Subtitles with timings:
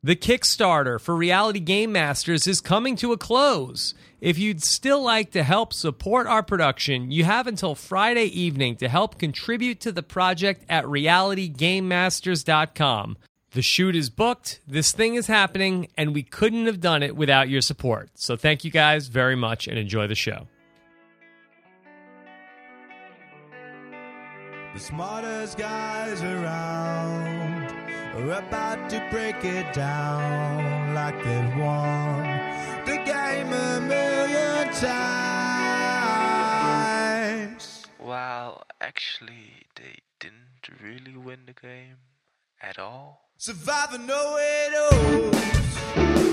[0.00, 3.94] The Kickstarter for Reality Game Masters is coming to a close.
[4.20, 8.88] If you'd still like to help support our production, you have until Friday evening to
[8.88, 13.16] help contribute to the project at realitygamemasters.com.
[13.50, 17.48] The shoot is booked, this thing is happening, and we couldn't have done it without
[17.48, 18.10] your support.
[18.14, 20.46] So thank you guys very much and enjoy the show.
[24.74, 27.67] The smartest guys around
[28.26, 32.22] about to break it down like they've won
[32.84, 34.98] the game a million times.
[38.00, 41.98] Well, actually, they didn't really win the game
[42.60, 43.28] at all.
[43.36, 46.27] Survivor know it all.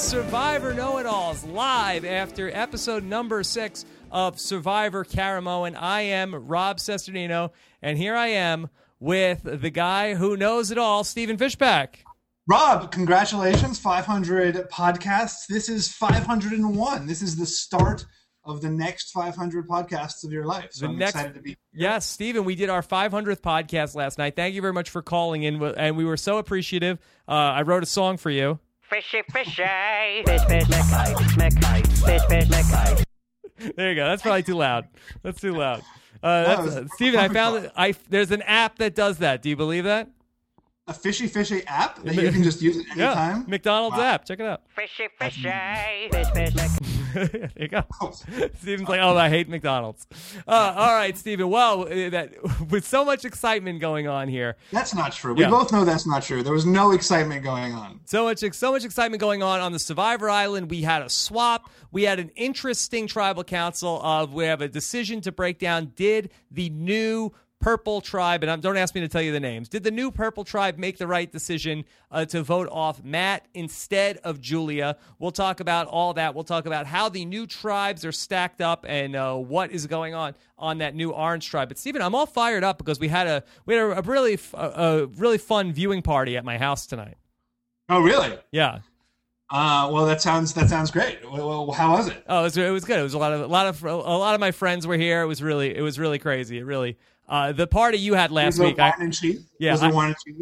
[0.00, 5.76] Is Survivor Know It Alls live after episode number six of Survivor Caramoan.
[5.78, 7.50] I am Rob Cesternino,
[7.82, 11.96] and here I am with the guy who knows it all, Stephen Fishbach.
[12.48, 15.46] Rob, congratulations, 500 podcasts.
[15.50, 17.06] This is 501.
[17.06, 18.06] This is the start
[18.44, 20.68] of the next 500 podcasts of your life.
[20.72, 21.56] So The I'm next- excited to be.
[21.74, 24.34] Yes, Stephen, we did our 500th podcast last night.
[24.34, 26.98] Thank you very much for calling in, and we were so appreciative.
[27.28, 28.58] Uh, I wrote a song for you.
[28.90, 29.62] Fishy, fishy.
[30.26, 31.86] Fish, fish, McKay, McKay.
[32.04, 33.04] Fish, fish, McKay.
[33.76, 34.06] There you go.
[34.06, 34.88] That's probably too loud.
[35.22, 35.82] That's too loud.
[36.22, 39.42] Uh, that's, uh, Stephen, I found that I there's an app that does that.
[39.42, 40.08] Do you believe that?
[40.88, 43.44] A fishy fishy app that you can just use at any Yeah, time.
[43.46, 44.02] McDonald's Wow.
[44.04, 44.24] app.
[44.24, 44.62] Check it out.
[44.74, 45.42] Fishy, fishy.
[46.10, 46.89] Fish, fish, McKay.
[47.14, 47.82] there you go.
[48.60, 50.06] Stephen's like, oh, I hate McDonald's.
[50.46, 51.48] Uh, all right, Stephen.
[51.48, 52.34] Well, uh, that
[52.70, 55.34] with so much excitement going on here, That's not true.
[55.34, 55.50] We Yeah.
[55.50, 56.42] both know that's not true.
[56.42, 58.00] There was no excitement going on.
[58.04, 60.70] so much, so much excitement going on on the Survivor Island.
[60.70, 61.70] We had a swap.
[61.92, 64.32] We had an interesting tribal council of.
[64.32, 65.92] We have a decision to break down.
[65.96, 69.68] Did the new Purple Tribe, and don't ask me to tell you the names.
[69.68, 74.16] Did the new Purple Tribe make the right decision uh, to vote off Matt instead
[74.18, 74.96] of Julia?
[75.18, 76.34] We'll talk about all that.
[76.34, 80.14] We'll talk about how the new tribes are stacked up and uh, what is going
[80.14, 81.68] on on that new Orange Tribe.
[81.68, 84.34] But Stephen, I'm all fired up because we had a we had a, a really
[84.34, 87.18] f- a, a really fun viewing party at my house tonight.
[87.90, 88.38] Oh, really?
[88.52, 88.78] Yeah.
[89.50, 91.18] Uh, well, that sounds that sounds great.
[91.28, 92.22] Well, well, how was it?
[92.28, 93.00] Oh, it was, it was good.
[93.00, 95.22] It was a lot of a lot of a lot of my friends were here.
[95.22, 96.58] It was really it was really crazy.
[96.58, 96.96] It really
[97.30, 98.76] uh, the party you had last week.
[98.76, 99.46] wine I, and cheese?
[99.58, 100.36] Yeah, Was I- wine and cheese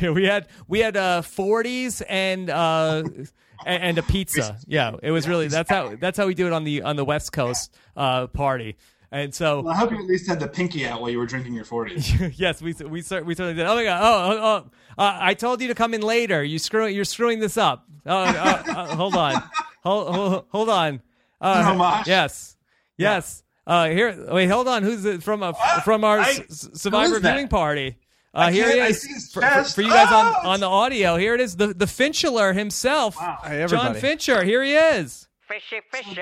[0.00, 0.10] Yeah.
[0.14, 3.02] we had we had uh, 40s and uh,
[3.66, 4.56] and, and a pizza.
[4.66, 7.04] Yeah, it was really that's how that's how we do it on the on the
[7.04, 8.76] West Coast uh, party.
[9.10, 11.26] And so Well, I hope you at least had the pinky out while you were
[11.26, 12.32] drinking your 40s.
[12.38, 13.66] yes, we we we certainly did.
[13.66, 14.00] Oh my god!
[14.02, 14.70] Oh, oh, oh.
[14.96, 16.42] Uh, I told you to come in later.
[16.42, 17.84] You screw you're screwing this up.
[18.06, 19.42] Oh, uh, uh, hold on,
[19.82, 21.02] hold hold, hold on.
[21.40, 22.56] Uh, yes,
[22.96, 23.41] yes.
[23.66, 24.82] Uh, here, wait, hold on.
[24.82, 25.42] Who's it from?
[25.42, 27.34] A, from our I- s- s- Survivor who is that?
[27.34, 27.96] viewing party.
[28.34, 29.74] Uh, here can't- he I is see his for, for- chest.
[29.74, 31.16] for you guys on, Oh, on the audio.
[31.16, 34.00] Here it is, the the Finchelor himself, Hey, John everybody.
[34.00, 34.42] Fincher.
[34.42, 35.28] Here he is.
[35.46, 36.14] Fishy, fishy.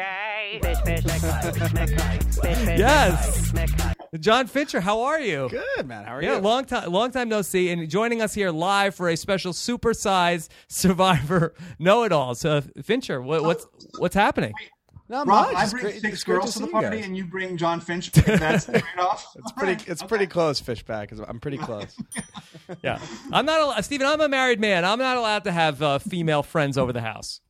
[0.61, 2.43] Fish, fish, McKay, McKay.
[2.43, 3.53] Fish, fish, Yes.
[3.53, 4.21] McKay, McKay.
[4.21, 5.49] John Fincher, how are you?
[5.51, 6.05] Good man.
[6.05, 6.41] How are Yeah, you?
[6.41, 10.49] long time, long time no see, and joining us here live for a special supersize
[10.69, 12.34] Survivor Know It All.
[12.34, 13.67] So, Fincher, what, what's
[13.99, 14.53] what's happening?
[15.10, 15.56] Not Rob, much.
[15.56, 17.06] I It's bring great- six girls to see the party, guys.
[17.06, 18.12] and you bring John Finch.
[18.12, 19.26] That's the trade-off.
[19.37, 19.91] It's pretty.
[19.91, 21.22] It's pretty close, Fishbach.
[21.28, 21.94] I'm pretty close.
[22.84, 23.00] Yeah,
[23.32, 24.06] I'm not, al- Stephen.
[24.06, 24.84] I'm a married man.
[24.84, 27.41] I'm not allowed to have uh, female friends over the house.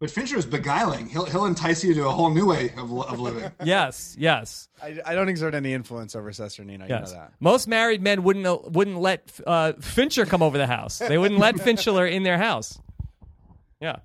[0.00, 1.06] But Fincher is beguiling.
[1.06, 3.50] He'll he'll entice you to a whole new way of, of living.
[3.62, 6.80] Yes, yes, I, I don't exert any influence over Cesternino.
[6.80, 7.10] You yes.
[7.12, 7.32] know that.
[7.40, 10.98] Most married men wouldn't uh, wouldn't let uh, Fincher come over the house.
[10.98, 12.78] They wouldn't let Fincher in their house.
[13.80, 13.96] Yeah.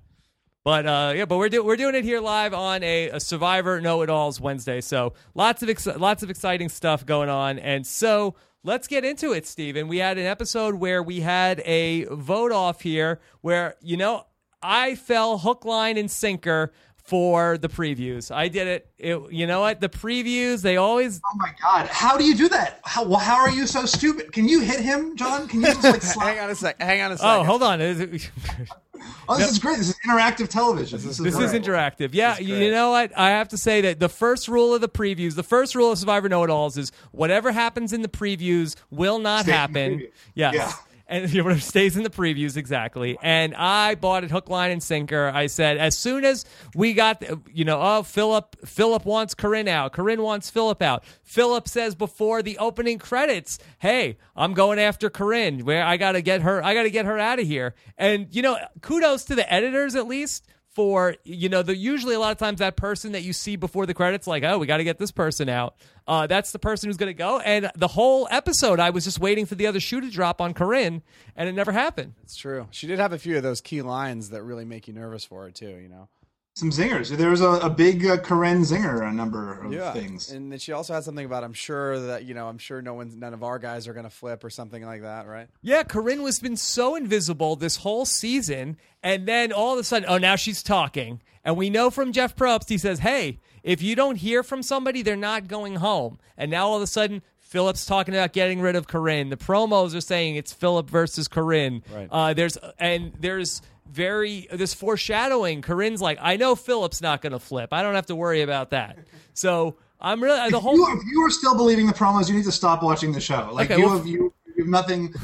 [0.62, 3.80] But uh, yeah, but we're do- we're doing it here live on a, a Survivor
[3.80, 4.82] Know It Alls Wednesday.
[4.82, 9.32] So lots of ex- lots of exciting stuff going on, and so let's get into
[9.32, 9.88] it, Stephen.
[9.88, 14.26] We had an episode where we had a vote off here, where you know
[14.62, 16.72] I fell hook, line, and sinker
[17.04, 18.30] for the previews.
[18.30, 18.90] I did it.
[18.98, 19.80] it you know what?
[19.80, 21.86] The previews they always Oh my God!
[21.86, 22.80] How do you do that?
[22.84, 24.32] How how are you so stupid?
[24.32, 25.48] Can you hit him, John?
[25.48, 26.26] Can you just like slap?
[26.34, 26.80] Hang on a sec.
[26.82, 27.26] Hang on a sec.
[27.26, 27.80] Oh, hold on.
[29.00, 29.78] Is it- Oh, this is great.
[29.78, 30.98] This is interactive television.
[30.98, 32.10] This is, This is interactive.
[32.12, 33.12] Yeah, you know what?
[33.16, 35.98] I have to say that the first rule of the previews, the first rule of
[35.98, 40.08] Survivor Know It Alls is whatever happens in the previews will not Stay happen.
[40.34, 40.54] Yes.
[40.54, 40.72] Yeah.
[41.10, 43.18] And you know, stays in the previews exactly.
[43.20, 45.30] And I bought it hook, line, and sinker.
[45.34, 47.22] I said as soon as we got,
[47.52, 49.92] you know, oh Philip, Philip wants Corinne out.
[49.92, 51.04] Corinne wants Philip out.
[51.22, 55.64] Philip says before the opening credits, "Hey, I'm going after Corinne.
[55.64, 58.28] Where I got to get her, I got to get her out of here." And
[58.30, 62.30] you know, kudos to the editors at least for you know the usually a lot
[62.30, 64.84] of times that person that you see before the credits like oh we got to
[64.84, 65.74] get this person out
[66.06, 69.18] uh, that's the person who's going to go and the whole episode i was just
[69.18, 71.02] waiting for the other shoe to drop on corinne
[71.34, 72.68] and it never happened It's true.
[72.70, 75.42] She did have a few of those key lines that really make you nervous for
[75.42, 75.78] her too.
[75.82, 76.08] You know.
[76.56, 77.16] Some zingers.
[77.16, 80.30] There was a, a big uh, Corinne zinger, a number of things.
[80.32, 82.92] And then she also had something about I'm sure that you know I'm sure no
[82.94, 85.46] one's none of our guys are gonna flip or something like that, right?
[85.62, 90.08] yeah corinne was been so invisible this whole season and then all of a sudden
[90.08, 93.94] oh now she's talking and we know from jeff probst he says hey if you
[93.94, 97.84] don't hear from somebody they're not going home and now all of a sudden Philip's
[97.84, 99.28] talking about getting rid of Corinne.
[99.28, 101.82] The promos are saying it's Philip versus Corinne.
[101.92, 102.06] Right.
[102.08, 105.62] Uh, there's and there's very this foreshadowing.
[105.62, 107.72] Corinne's like, I know Philip's not going to flip.
[107.72, 108.98] I don't have to worry about that.
[109.34, 110.76] So I'm really the whole.
[110.76, 113.50] you, if you are still believing the promos, you need to stop watching the show.
[113.52, 115.14] Like Okay, you well- have you, you have nothing.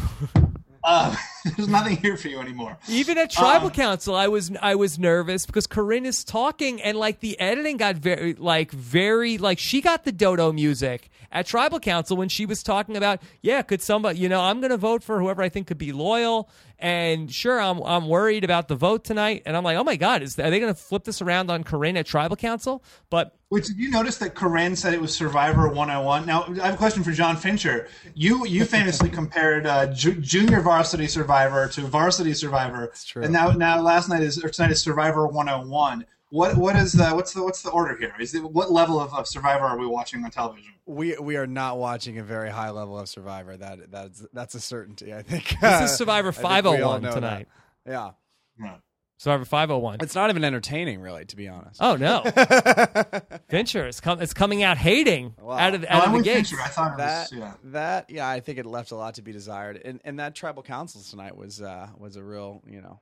[0.84, 1.16] Uh,
[1.56, 2.78] there's nothing here for you anymore.
[2.88, 7.18] Even at tribal council, I was I was nervous because Corinne is talking and like
[7.20, 12.16] the editing got very like very like she got the dodo music at tribal council
[12.16, 15.42] when she was talking about yeah could somebody you know I'm gonna vote for whoever
[15.42, 16.48] I think could be loyal
[16.78, 20.22] and sure I'm I'm worried about the vote tonight and I'm like oh my god
[20.22, 23.76] is are they gonna flip this around on Corinne at tribal council but Which did
[23.76, 26.26] you notice that Corinne said it was Survivor 101?
[26.26, 27.88] Now I have a question for John Fincher.
[28.14, 33.22] You you famously compared uh, ju- Junior Varsity Survivor to Varsity Survivor, true.
[33.22, 36.04] and now now last night is or tonight is Survivor 101.
[36.36, 38.12] What what is the what's the what's the order here?
[38.20, 40.72] Is it what level of, of Survivor are we watching on television?
[40.84, 43.56] We we are not watching a very high level of Survivor.
[43.56, 45.14] That that's that's a certainty.
[45.14, 47.48] I think this is Survivor I think we all 501 know tonight
[47.84, 47.90] that.
[47.90, 48.76] Yeah, Yeah.
[49.18, 51.78] Survivor 501 it's not even entertaining, really, to be honest.
[51.82, 52.22] oh no
[53.48, 55.56] Fincher is com- it's coming out hating Wow.
[55.56, 56.62] out of the, Oh, out I'm of the with gates Fincher.
[56.62, 57.52] I thought it that was yeah.
[57.64, 59.80] that yeah, I think it left a lot to be desired.
[59.82, 63.00] And and that tribal council tonight was uh was a real you know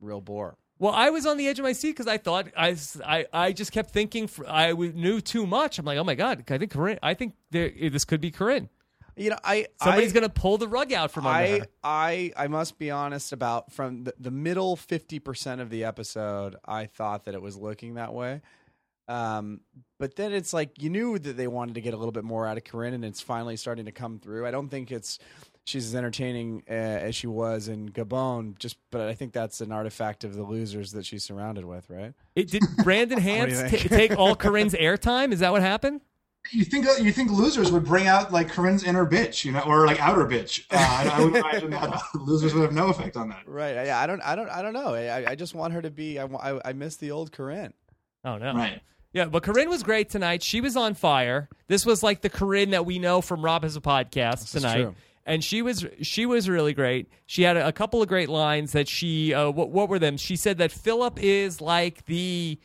[0.00, 0.56] real bore.
[0.80, 2.74] Well, I was on the edge of my seat because I thought I,
[3.04, 5.78] I, I just kept thinking fr- I knew too much.
[5.78, 6.98] I'm like, oh my god, I think Corinne.
[7.02, 8.70] I think there, this could be Corinne.
[9.14, 11.66] You know, I Somebody's I, gonna pull the rug out from under I, her.
[11.84, 16.56] I I must be honest about from the, the middle fifty percent of the episode,
[16.64, 18.40] I thought that it was looking that way.
[19.06, 19.60] Um,
[19.98, 22.46] but then it's like you knew that they wanted to get a little bit more
[22.46, 24.46] out of Corinne, and it's finally starting to come through.
[24.46, 25.18] I don't think it's
[25.64, 29.72] she's as entertaining uh, as she was in Gabon, just but I think that's an
[29.72, 32.14] artifact of the losers that she's surrounded with, right?
[32.34, 35.32] It, did Brandon Hantz t- take all Corinne's airtime?
[35.32, 36.00] Is that what happened?
[36.52, 39.86] You think you think losers would bring out like Corinne's inner bitch, you know, or
[39.86, 40.64] like outer bitch?
[40.70, 43.42] Uh, I, I would imagine that losers would have no effect on that.
[43.46, 43.74] Right?
[43.74, 44.94] Yeah, I don't, I don't, I don't know.
[44.94, 46.18] I, I just want her to be.
[46.18, 47.74] I, I, I miss the old Corinne.
[48.24, 48.54] Oh no.
[48.54, 48.80] Right.
[49.12, 50.42] Yeah, but Corinne was great tonight.
[50.42, 51.48] She was on fire.
[51.66, 54.94] This was like the Corinne that we know from Rob has a podcast is tonight.
[55.26, 57.08] And she was she was really great.
[57.26, 60.16] She had a, a couple of great lines that she uh, what what were them?
[60.16, 62.58] She said that Philip is like the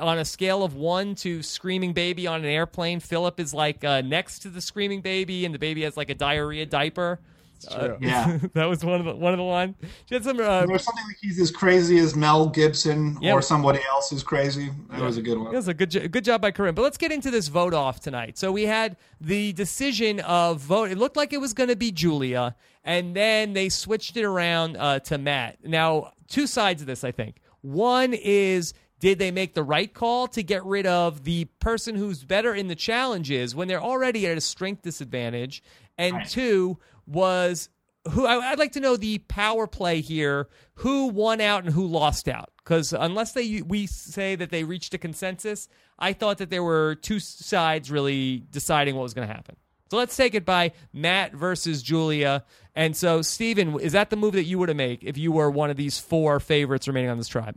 [0.00, 3.00] on a scale of one to screaming baby on an airplane.
[3.00, 6.14] Philip is like uh, next to the screaming baby, and the baby has like a
[6.14, 7.20] diarrhea diaper.
[7.66, 7.96] True.
[8.00, 8.38] Yeah.
[8.54, 9.76] that was one of the one of the lines.
[10.08, 10.38] She had some.
[10.40, 13.32] Uh, There's something like he's as crazy as Mel Gibson Yeah.
[13.32, 14.70] or somebody else who's crazy.
[14.90, 15.52] That was a good one.
[15.52, 16.74] It was a good, jo- good job by Corinne.
[16.74, 18.38] But let's get into this vote off tonight.
[18.38, 20.90] So we had the decision of vote.
[20.90, 22.54] It looked like it was going to be Julia,
[22.84, 25.58] and then they switched it around uh, to Matt.
[25.64, 27.36] Now, two sides of this, I think.
[27.62, 32.22] One is did they make the right call to get rid of the person who's
[32.22, 35.62] better in the challenges when they're already at a strength disadvantage?
[35.96, 36.28] And Right.
[36.28, 36.78] two
[37.10, 37.68] was
[38.12, 40.48] who I, I'd like to know the power play here.
[40.76, 42.50] Who won out and who lost out?
[42.58, 46.94] Because unless they we say that they reached a consensus, I thought that there were
[46.94, 49.56] two sides really deciding what was going to happen.
[49.90, 52.44] So let's take it by Matt versus Julia.
[52.76, 55.68] And so, Stephen, is that the move that you would made if you were one
[55.68, 57.56] of these four favorites remaining on this tribe?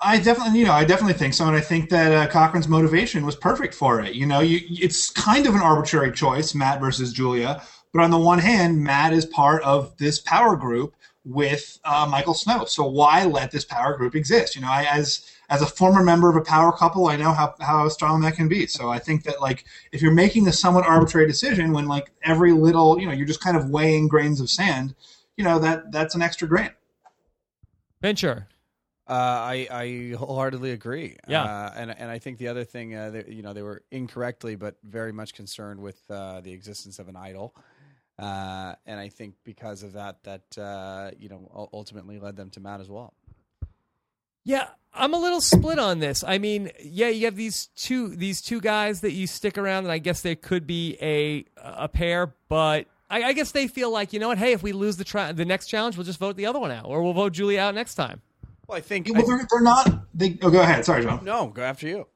[0.00, 3.26] I definitely, you know, I definitely think so, and I think that uh, Cochran's motivation
[3.26, 4.14] was perfect for it.
[4.14, 7.62] You know, you, it's kind of an arbitrary choice, Matt versus Julia,
[7.98, 12.32] but on the one hand, Matt is part of this power group with uh, Michael
[12.32, 14.54] Snow, so why let this power group exist?
[14.54, 17.56] You know, I, as as a former member of a power couple, I know how
[17.58, 18.68] how strong that can be.
[18.68, 22.52] So I think that like if you're making a somewhat arbitrary decision, when like every
[22.52, 24.94] little, you know, you're just kind of weighing grains of sand,
[25.36, 26.70] you know, that that's an extra grain.
[28.00, 28.46] Venture.
[29.08, 31.16] Uh, I I wholeheartedly agree.
[31.26, 31.42] Yeah.
[31.42, 34.54] uh, and and I think the other thing, uh, they, you know, they were incorrectly
[34.54, 37.56] but very much concerned with uh, the existence of an idol.
[38.18, 42.60] Uh, and I think because of that, that uh, you know ultimately led them to
[42.60, 43.14] Matt as well.
[44.44, 46.24] Yeah, I'm a little split on this.
[46.26, 49.92] I mean, yeah, you have these two these two guys that you stick around, and
[49.92, 54.12] I guess they could be a a pair, but I, I guess they feel like
[54.12, 54.38] you know what?
[54.38, 56.70] Hey, if we lose the tri- the next challenge, we'll just vote the other one
[56.70, 58.22] out, or we'll vote Julie out next time.
[58.66, 60.06] Well, I think Well, they're, they're not.
[60.14, 60.84] They, oh, go ahead.
[60.84, 61.24] Sorry, John.
[61.24, 62.06] no, go after you.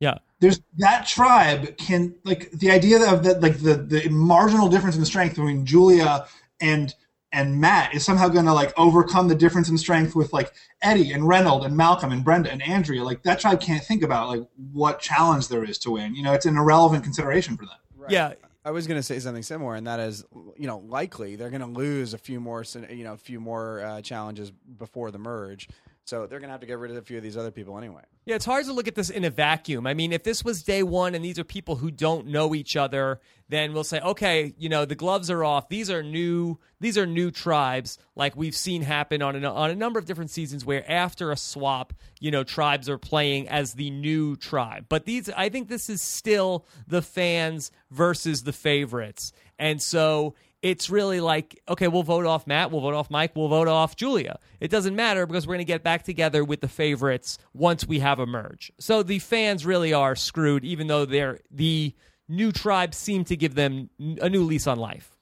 [0.00, 4.96] Yeah, there's that tribe can like the idea of that like the the marginal difference
[4.96, 6.26] in strength between Julia
[6.60, 6.94] and
[7.32, 11.12] and Matt is somehow going to like overcome the difference in strength with like Eddie
[11.12, 13.04] and Reynold and Malcolm and Brenda and Andrea.
[13.04, 14.42] Like that tribe can't think about like
[14.72, 16.14] what challenge there is to win.
[16.14, 17.76] You know, it's an irrelevant consideration for them.
[18.08, 18.34] yeah.
[18.64, 20.26] I was going to say something similar, and that is,
[20.58, 23.80] you know, likely they're going to lose a few more, you know, a few more
[23.80, 25.70] uh, challenges before the merge.
[26.08, 27.76] So they're going to have to get rid of a few of these other people
[27.76, 28.00] anyway.
[28.24, 29.86] Yeah, it's hard to look at this in a vacuum.
[29.86, 32.76] I mean, if this was day one and these are people who don't know each
[32.76, 35.68] other, then we'll say, okay, you know, the gloves are off.
[35.68, 36.58] These are new.
[36.80, 40.30] These are new tribes, like we've seen happen on a, on a number of different
[40.30, 44.86] seasons, where after a swap, you know, tribes are playing as the new tribe.
[44.88, 50.90] But these, I think, this is still the fans versus the favorites, and so it's
[50.90, 54.38] really like, okay, we'll vote off Matt, we'll vote off Mike, we'll vote off Julia.
[54.60, 58.00] It doesn't matter because we're going to get back together with the favorites once we
[58.00, 58.72] have a merge.
[58.80, 61.94] So the fans really are screwed, even though they're the
[62.28, 63.88] new tribe seem to give them
[64.20, 65.16] a new lease on life.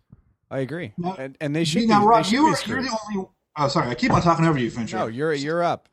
[0.50, 1.14] I agree, No.
[1.18, 1.86] and, and they should.
[1.88, 2.84] now, be, Rob, they should you be are, you're screwed.
[2.84, 3.28] the only.
[3.58, 3.88] Oh, sorry.
[3.88, 4.96] I keep on talking over you, Fincher.
[4.96, 5.88] No, you're you're up.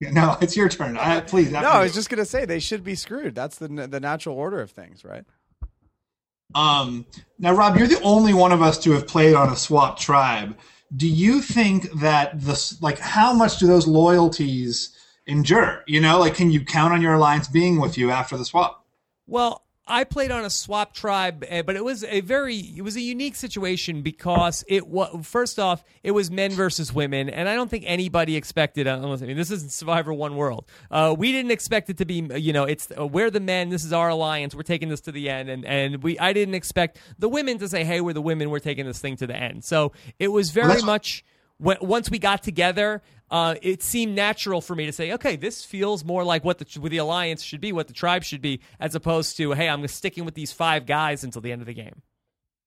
[0.00, 0.96] no, it's your turn.
[0.96, 1.50] I, please.
[1.50, 1.82] No, after I you.
[1.84, 3.34] was just going to say they should be screwed.
[3.34, 5.24] That's the the natural order of things, right?
[6.54, 7.06] Um,
[7.38, 10.56] now, Rob, you're the only one of us to have played on a swap tribe.
[10.96, 15.84] Do you think that this, like, how much do those loyalties endure?
[15.86, 18.86] You know, like, can you count on your alliance being with you after the swap?
[19.26, 22.96] Well, I played on a swap tribe, eh, but it was a very it was
[22.96, 27.54] a unique situation because it was first off it was men versus women, and I
[27.54, 28.86] don't think anybody expected.
[28.86, 30.66] uh, Unless I mean, this isn't Survivor One World.
[30.90, 32.28] Uh, we didn't expect it to be.
[32.36, 33.70] You know, it's uh, we're the men.
[33.70, 34.54] This is our alliance.
[34.54, 37.68] We're taking this to the end, and and we I didn't expect the women to
[37.68, 38.50] say, "Hey, we're the women.
[38.50, 41.24] We're taking this thing to the end." So it was very much
[41.60, 46.04] once we got together, uh, it seemed natural for me to say, okay, this feels
[46.04, 48.94] more like what the what the alliance should be, what the tribe should be, as
[48.94, 52.02] opposed to, hey, I'm sticking with these five guys until the end of the game.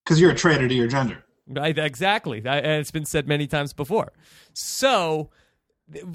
[0.03, 1.23] Because you're a traitor to your gender.
[1.47, 2.41] Right, exactly.
[2.45, 4.13] And it's been said many times before.
[4.53, 5.31] So,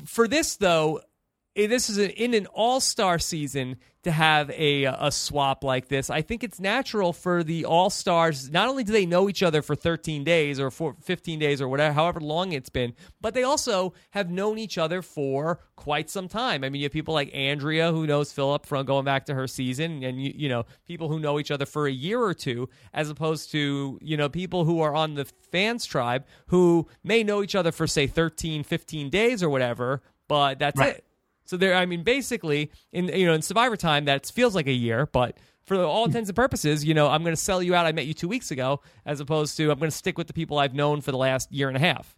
[0.05, 1.01] for this though,
[1.57, 6.11] Eh, this is a, in an all-star season to have a a swap like this.
[6.11, 8.51] I think it's natural for the all-stars.
[8.51, 11.67] Not only do they know each other for 13 days or for 15 days or
[11.67, 16.29] whatever, however long it's been, but they also have known each other for quite some
[16.29, 16.63] time.
[16.63, 19.49] I mean, you have people like Andrea who knows Philip from going back to her
[19.49, 22.69] season, and you, you know people who know each other for a year or two,
[22.95, 27.43] as opposed to you know people who are on the fans tribe who may know
[27.43, 30.97] each other for say 13, 15 days or whatever, but that's Right.
[30.97, 31.06] it.
[31.47, 34.73] So there, I mean, basically, in you know, in Survivor time, that feels like a
[34.73, 37.87] year, but for all intents and purposes, you know, I'm going to sell you out.
[37.87, 40.33] I met you two weeks ago, as opposed to I'm going to stick with the
[40.33, 42.17] people I've known for the last year and a half.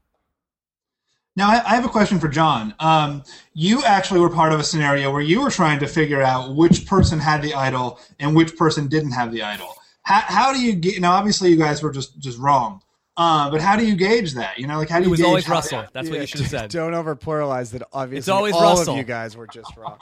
[1.37, 2.75] Now, I have a question for John.
[2.81, 3.23] Um,
[3.55, 6.85] you actually were part of a scenario where you were trying to figure out which
[6.85, 9.73] person had the idol and which person didn't have the idol.
[10.03, 11.01] How, how do you get?
[11.01, 12.83] Now, obviously, you guys were just just wrong.
[13.19, 14.59] Uh, but how do you gauge that?
[14.59, 15.09] You know, like how do you?
[15.09, 15.85] It was gauge always how- Russell.
[15.93, 16.71] That's what you should have said.
[16.71, 17.83] Don't over pluralize that.
[17.93, 18.95] Obviously, It's always all Russell.
[18.95, 19.99] of you guys were just wrong.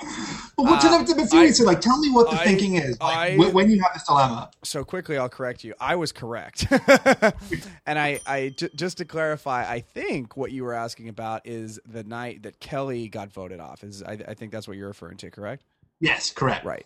[0.56, 1.42] But what's Uh, it up to you?
[1.42, 3.00] I- So, like, tell me what the I- thinking is.
[3.00, 4.50] Like, I- when- when you have this dilemma.
[4.62, 6.66] so quickly i'll correct you i was correct
[7.86, 11.78] and i i j- just to clarify i think what you were asking about is
[11.86, 15.16] the night that kelly got voted off is i, I think that's what you're referring
[15.18, 15.64] to correct
[16.00, 16.64] Yes, correct.
[16.66, 16.84] right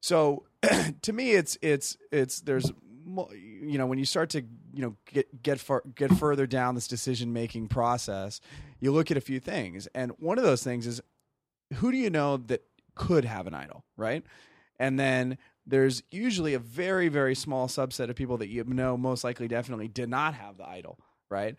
[0.00, 0.44] so
[1.02, 2.70] to me it's it's it's there's
[3.62, 4.42] you know when you start to
[4.72, 8.40] you know get get far, get further down this decision making process
[8.80, 9.88] you look at a few things.
[9.94, 11.00] And one of those things is
[11.74, 12.62] who do you know that
[12.94, 14.24] could have an idol right?
[14.78, 19.24] And then there's usually a very very small subset of people that you know most
[19.24, 20.98] likely definitely did not have the idol
[21.30, 21.56] right?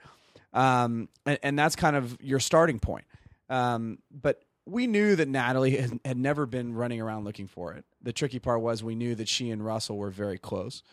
[0.54, 3.06] Um, and, and that's kind of your starting point.
[3.50, 7.86] Um, but we knew that natalie had, had never been running around looking for it.
[8.02, 10.84] The tricky part was we knew that she and russell were very close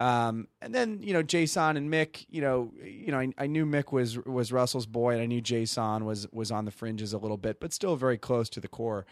[0.00, 3.66] um, and then you know Jason and Mick, you know, you know, I, I knew
[3.66, 7.18] Mick was was Russell's boy, and I knew Jason was was on the fringes a
[7.18, 9.06] little bit, but still very close to the core.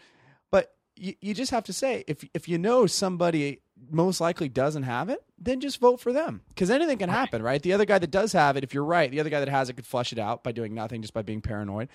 [0.49, 4.83] But you, you just have to say if if you know somebody most likely doesn't
[4.83, 7.61] have it, then just vote for them because anything can happen, right?
[7.61, 9.69] The other guy that does have it, if you're right, the other guy that has
[9.69, 11.89] it could flush it out by doing nothing, just by being paranoid.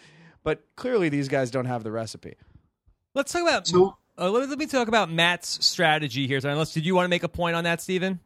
[0.44, 2.34] But clearly, these guys don't have the recipe.
[3.14, 3.66] Let's talk about.
[3.66, 6.38] So- uh, let, let me talk about Matt's strategy here.
[6.38, 8.20] So, unless did you want to make a point on that, Stephen?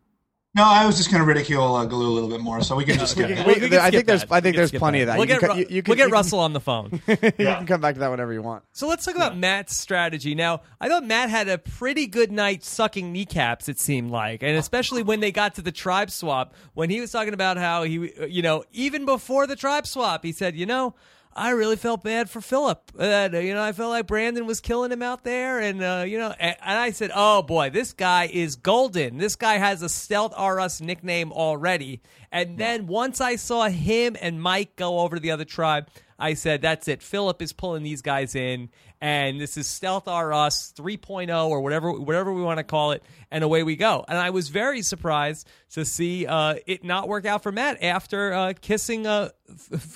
[0.56, 2.84] No, I was just going to ridicule uh, Galu a little bit more, so we
[2.86, 3.46] can just skip that.
[3.46, 4.32] We- We- we can I skip think there's- that.
[4.32, 5.18] I We think can there's skip plenty of that.
[5.18, 6.52] We'll You get, can Ru- cut- you- you we'll can- get you can- Russell on
[6.54, 7.02] the phone.
[7.06, 7.56] you Yeah.
[7.58, 8.64] can come back to that whenever you want.
[8.72, 10.34] So let's talk about Matt's strategy.
[10.34, 14.42] Now, I thought Matt had a pretty good night sucking kneecaps, it seemed like.
[14.42, 17.82] And especially when they got to the tribe swap, when he was talking about how
[17.82, 20.94] he, you know, even before the tribe swap, he said, you know,
[21.36, 22.92] I really felt bad for Philip.
[22.98, 25.60] Uh, you know, I felt like Brandon was killing him out there.
[25.60, 29.18] And, uh, you know, and, and I said, oh boy, this guy is golden.
[29.18, 32.00] This guy has a Stealth R Us nickname already.
[32.32, 35.88] And then once I saw him and Mike go over to the other tribe,
[36.18, 37.02] I said, that's it.
[37.02, 41.92] Philip is pulling these guys in, and this is Stealth R Us 3.0 or whatever
[41.92, 44.04] whatever we want to call it, and away we go.
[44.08, 48.32] And I was very surprised to see uh, it not work out for Matt after
[48.32, 49.30] uh, kissing uh,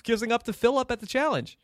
[0.02, 1.58] kissing up to Philip at the challenge.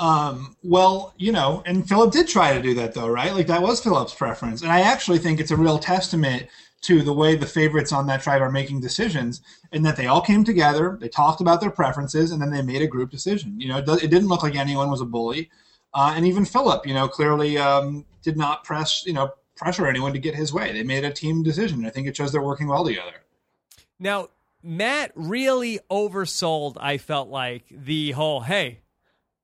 [0.00, 3.32] Um, well, you know, and Philip did try to do that though, right?
[3.32, 4.62] Like that was Philip's preference.
[4.62, 6.46] And I actually think it's a real testament
[6.82, 9.42] to the way the favorites on that tribe are making decisions
[9.72, 12.82] in that they all came together, they talked about their preferences, and then they made
[12.82, 13.60] a group decision.
[13.60, 15.50] You know, it, do- it didn't look like anyone was a bully.
[15.94, 20.12] Uh, and even Philip, you know, clearly um, did not press, you know, pressure anyone
[20.12, 20.72] to get his way.
[20.72, 21.84] They made a team decision.
[21.84, 23.14] I think it shows they're working well together.
[23.98, 24.28] Now,
[24.62, 28.80] Matt really oversold, I felt like, the whole hey,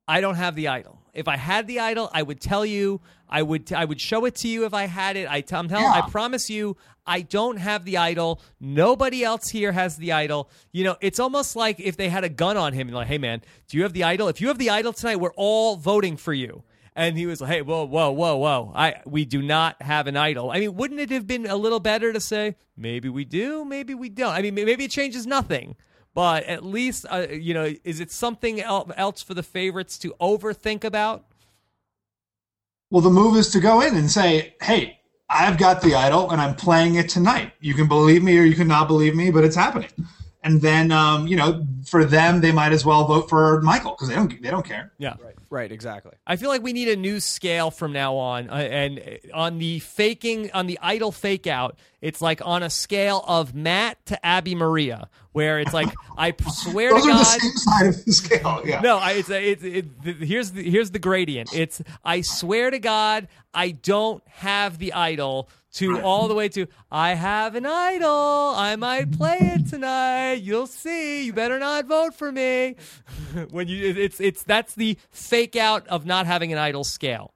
[0.06, 1.00] I don't have the idol.
[1.14, 3.00] If I had the idol, I would tell you.
[3.28, 5.28] I would I would show it to you if I had it.
[5.28, 5.85] I t- I'm telling.
[5.85, 6.02] Yeah.
[6.04, 8.40] I promise you, I don't have the idol.
[8.61, 10.50] Nobody else here has the idol.
[10.73, 13.18] You know, it's almost like if they had a gun on him and like, hey
[13.18, 14.28] man, do you have the idol?
[14.28, 16.62] If you have the idol tonight, we're all voting for you.
[16.97, 18.73] And he was like, "Hey, whoa, whoa, whoa, whoa!
[18.73, 20.52] I we do not have an idol.
[20.52, 23.94] I mean, wouldn't it have been a little better to say maybe we do, maybe
[23.94, 24.33] we don't?
[24.33, 25.75] I mean, maybe it changes nothing,
[26.14, 30.85] but at least uh, you know, is it something else for the favorites to overthink
[30.85, 31.25] about?
[32.90, 36.40] Well, the move is to go in and say, "Hey, I've got the idol, and
[36.40, 37.52] I'm playing it tonight.
[37.61, 39.90] You can believe me or you can not believe me, but it's happening."
[40.44, 44.09] And then, um, you know, for them, they might as well vote for Michael because
[44.09, 44.92] they don't they don't care.
[44.99, 45.14] Yeah.
[45.21, 45.35] Right.
[45.54, 45.70] Right.
[45.70, 46.12] Exactly.
[46.26, 48.50] I feel like we need a new scale from now on.
[48.50, 52.70] Uh, and uh, on the faking, on the idol fake out, it's like on a
[52.70, 57.40] scale of Matt to Abi-Maria, where it's like, I swear Those to are the God.
[57.40, 58.62] same side of the scale.
[58.64, 58.80] Yeah.
[58.80, 61.54] No, I, it's, it's it, the, here's the here's the gradient.
[61.54, 65.49] It's I swear to God, I don't have the idol.
[65.78, 68.08] To all the way to I have an idol.
[68.56, 70.34] I might play it tonight.
[70.34, 71.25] You'll see.
[71.25, 72.76] You better not vote for me.
[73.50, 77.33] when you it's it's that's the fake out of not having an idol scale.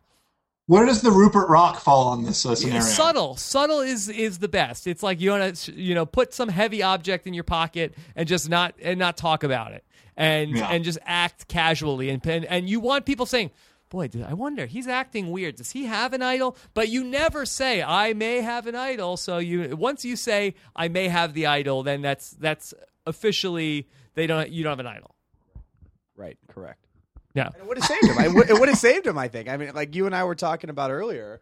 [0.67, 2.81] Where does the Rupert Rock fall on this uh, scenario?
[2.83, 4.87] Subtle, subtle is is the best.
[4.87, 8.29] It's like you want to you know put some heavy object in your pocket and
[8.29, 9.85] just not and not talk about it
[10.17, 10.69] and Yeah.
[10.69, 13.51] and just act casually and and, and you want people saying.
[13.91, 14.67] Boy, I wonder.
[14.67, 15.57] He's acting weird.
[15.57, 16.59] Does he have an idol?
[16.75, 19.17] But you never say I may have an idol.
[19.17, 22.75] So you once you say I may have the idol, then that's that's
[23.07, 25.15] officially they don't you don't have an idol.
[26.17, 26.37] Right.
[26.49, 26.87] Correct.
[27.35, 27.47] Yeah.
[27.47, 28.19] And it would have saved him.
[28.19, 29.19] I would, it would have saved him.
[29.19, 29.49] I think.
[29.49, 31.41] I mean, like you and I were talking about earlier.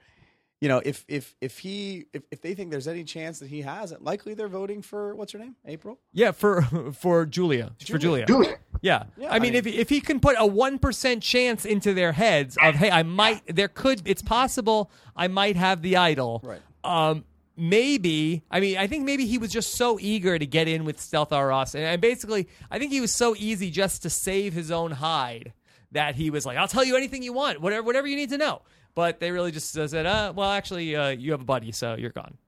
[0.60, 3.60] You know, if if if he if, if they think there's any chance that he
[3.62, 5.98] has it, likely they're voting for what's her name, April.
[6.12, 7.72] Yeah, for for Julia.
[7.86, 8.24] For Julia.
[8.24, 8.56] Julia.
[8.80, 9.04] Yeah.
[9.16, 12.12] Yeah, I mean, I if if he can put a one percent chance into their
[12.12, 16.40] heads of, hey, I might, there could, it's possible, I might have the idol.
[16.42, 16.62] Right.
[16.84, 17.24] Um,
[17.56, 18.42] maybe.
[18.50, 21.32] I mean, I think maybe he was just so eager to get in with Stealth
[21.32, 24.70] R Us, and, and basically, I think he was so easy just to save his
[24.70, 25.52] own hide
[25.96, 28.38] that he was like, I'll tell you anything you want, whatever, whatever you need to
[28.38, 28.62] know.
[28.94, 31.96] But they really just uh, said, uh, well, actually, uh, you have a buddy, so
[31.96, 32.38] you're gone.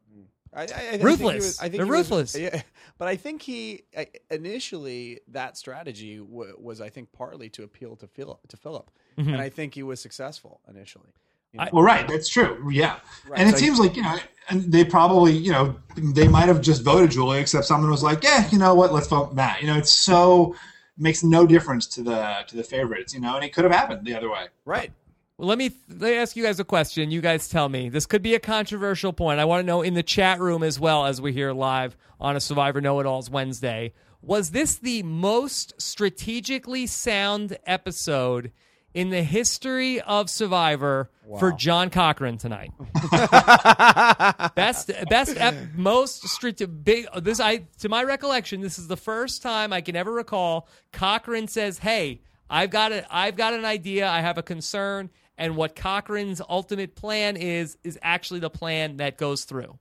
[0.55, 1.37] I, I, I think Ruthless.
[1.37, 2.35] was- I think They're he was- ruthless.
[2.37, 2.63] yeah,
[2.97, 7.97] but I think he I, initially that strategy w- was, I think, partly to appeal
[7.97, 9.31] to Philip, to Philip, Mm-hmm.
[9.35, 11.11] and I think he was successful initially.
[11.53, 11.65] You know?
[11.65, 12.07] I- Well, right.
[12.09, 12.71] That's true.
[12.73, 12.97] Yeah.
[13.29, 14.17] Right, And it so- seems like you know,
[14.49, 18.23] and they probably you know they might have just voted Julia, except someone was like,
[18.25, 19.61] yeah, you know what, let's vote Matt.
[19.61, 20.55] You know, it's so
[20.99, 23.15] makes no difference to the to the favorites.
[23.15, 24.47] You know, and it could have happened the other way.
[24.65, 24.93] right.
[25.37, 27.13] Well, let me let me ask you guys a question.
[27.13, 27.89] You guys tell me.
[27.89, 29.39] This could be a controversial point.
[29.39, 32.35] I want to know in the chat room as well as we're here live on
[32.35, 33.93] a Survivor Know It Alls Wednesday.
[34.21, 38.51] Was this the most strategically sound episode
[38.99, 41.09] in the history of Survivor
[41.39, 42.73] for John Cochran tonight?
[44.55, 47.07] best, best, ep- most strate- big.
[47.23, 51.47] This I, to my recollection, this is the first time I can ever recall Cochran
[51.49, 54.09] says, "Hey, I've got a, I've got an idea.
[54.09, 59.17] I have a concern." And what Cochran's ultimate plan is is actually the plan that
[59.17, 59.79] goes through.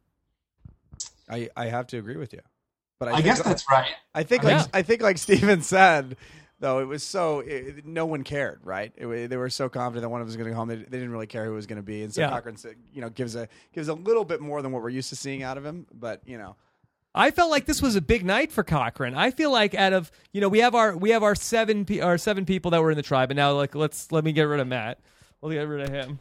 [1.28, 2.42] I, I have to agree with you,
[3.00, 3.90] but I, I think, guess that's right.
[4.14, 4.58] I think Yeah.
[4.58, 6.16] like I think like Stephen said,
[6.60, 8.92] though it was so it, no one cared, right?
[8.96, 10.68] It, they were so confident that one of us was going to go home.
[10.70, 12.30] They, they didn't really care who was going to be, and so Yeah.
[12.30, 15.10] Cochran said, you know gives a gives a little bit more than what we're used
[15.10, 16.56] to seeing out of him, but you know.
[17.16, 19.16] I felt like this was a big night for Cochran.
[19.16, 22.00] I feel like out of you know we have our we have our seven pe-
[22.00, 24.44] our seven people that were in the tribe, and now like let's let me get
[24.44, 25.00] rid of Matt.
[25.42, 26.20] We'll get rid of him.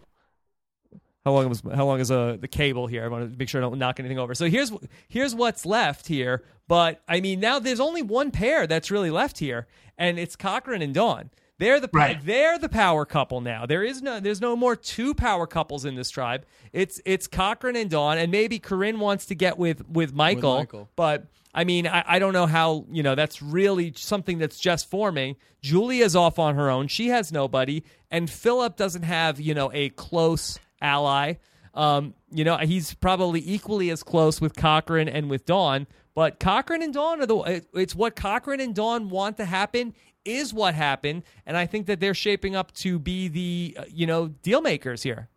[1.24, 3.04] How long was how long is uh, the cable here?
[3.04, 4.34] I want to make sure I don't knock anything over.
[4.34, 4.72] So here's
[5.08, 6.44] here's what's left here.
[6.68, 9.66] But I mean now there's only one pair that's really left here,
[9.98, 11.30] and it's Cochran and Dawn.
[11.58, 12.18] They're the Right.
[12.22, 13.64] they're the power couple now.
[13.64, 16.44] There is no there's no more two power couples in this tribe.
[16.72, 20.58] It's it's Cochran and Dawn, and maybe Corinne wants to get with with Michael.
[20.58, 20.88] Michael.
[20.96, 24.90] But I mean, I, I don't know how you know that's really something that's just
[24.90, 25.36] forming.
[25.62, 29.88] Julia's off on her own; she has nobody, and Philip doesn't have you know a
[29.90, 31.34] close ally.
[31.72, 35.86] Um, you know, he's probably equally as close with Cochran and with Dawn.
[36.16, 40.52] But Cochran and Dawn are the it's what Cochran and Dawn want to happen is
[40.52, 44.28] what happened, and I think that they're shaping up to be the uh, you know
[44.28, 45.28] deal makers here.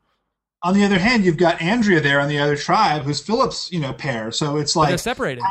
[0.63, 3.80] On the other hand, you've got Andrea there on the other tribe, who's Philip's, you
[3.80, 4.32] know, pair.
[4.32, 5.44] So it's like They're separated.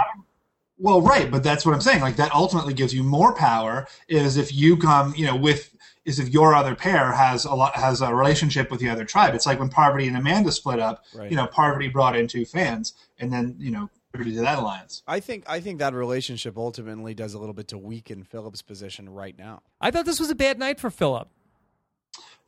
[0.79, 2.01] well, right, but that's what I'm saying.
[2.01, 3.87] Like that ultimately gives you more power.
[4.09, 7.77] Is if you come, you know, with is if your other pair has a lot
[7.77, 9.35] has a relationship with the other tribe.
[9.35, 11.05] It's like when Parvati and Amanda split up.
[11.15, 11.31] Right.
[11.31, 15.03] You know, Parvati brought in two fans, and then you know, Parvati did that alliance.
[15.07, 19.09] I think I think that relationship ultimately does a little bit to weaken Philip's position
[19.09, 19.63] right now.
[19.81, 21.29] I thought this was a bad night for Philip.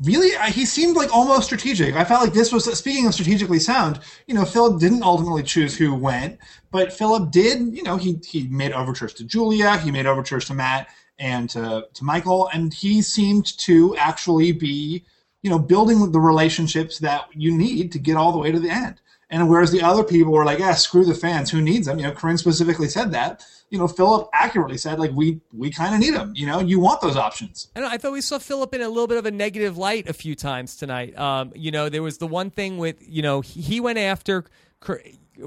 [0.03, 1.95] Really, I, he seemed like almost strategic.
[1.95, 4.01] I felt like this was speaking of strategically sound.
[4.27, 6.39] You know, Philip didn't ultimately choose who went,
[6.73, 7.61] but Philip did.
[7.77, 10.89] You know, he he made overtures to Julia, he made overtures to Matt
[11.21, 15.05] and to to Michael, and he seemed to actually be,
[15.43, 18.71] you know, building the relationships that you need to get all the way to the
[18.71, 19.01] end.
[19.31, 21.51] And whereas the other people were like, "Yeah, screw the fans.
[21.51, 23.45] Who needs them?" You know, Corinne specifically said that.
[23.71, 26.33] You know, Philip accurately said, "Like we we kind of need them.
[26.35, 29.07] You know, you want those options." I, I thought we saw Philip in a little
[29.07, 31.17] bit of a negative light a few times tonight.
[31.17, 34.45] Um, you know, there was the one thing with you know he, he went after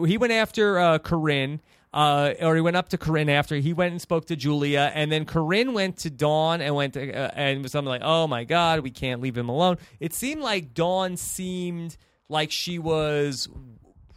[0.08, 1.62] he went after uh, Corinne.
[1.93, 5.12] Uh, or he went up to Corinne after he went and spoke to Julia, and
[5.12, 8.46] then Corinne went to Dawn and went to uh, and was something like, "Oh my
[8.46, 11.96] God, we can't leave him alone." It seemed like Dawn seemed
[12.34, 13.48] like she was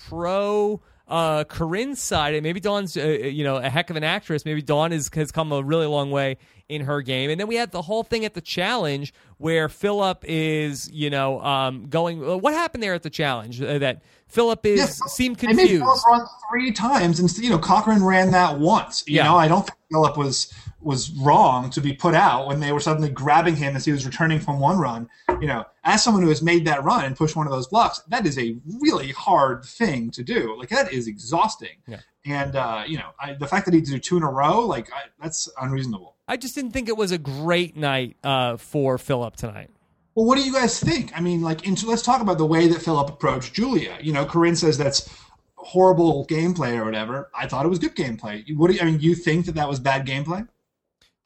[0.09, 4.45] pro uh, Corinne's side, and maybe Dawn's uh, you know a heck of an actress.
[4.45, 7.31] Maybe Dawn is, has come a really long way in her game.
[7.31, 11.41] And then we had the whole thing at the challenge where Philip is you know
[11.43, 12.29] um, going.
[12.29, 15.57] uh, What happened there at the challenge uh, that Philip is Yeah, seemed They made
[15.59, 15.83] confused?
[15.85, 19.05] Philip run three times, and you know Cochran ran that once.
[19.07, 19.25] You Yeah.
[19.25, 22.81] know, I don't think Philip was was wrong to be put out when they were
[22.81, 25.09] suddenly grabbing him as he was returning from one run.
[25.41, 28.01] You know, as someone who has made that run and pushed one of those blocks,
[28.09, 30.57] that is a really hard thing to do.
[30.59, 31.77] Like that is exhausting.
[31.87, 32.01] Yeah.
[32.25, 34.93] And uh, you know, I, the fact that he did two in a row, like
[34.93, 36.17] I, that's unreasonable.
[36.29, 39.71] I just didn't think it was a great night uh, for Philip tonight.
[40.17, 41.13] Well, what do you guys think?
[41.15, 43.99] I mean, like, into, let's talk about the way that Philip approached Julia.
[44.01, 45.15] You know, Corinne says that's
[45.57, 47.31] horrible gameplay or whatever.
[47.35, 48.43] I thought it was good gameplay.
[48.57, 48.99] What do you, I mean?
[48.99, 50.49] You think that that was bad gameplay?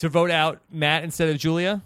[0.00, 1.82] To vote out Matt instead of Julia?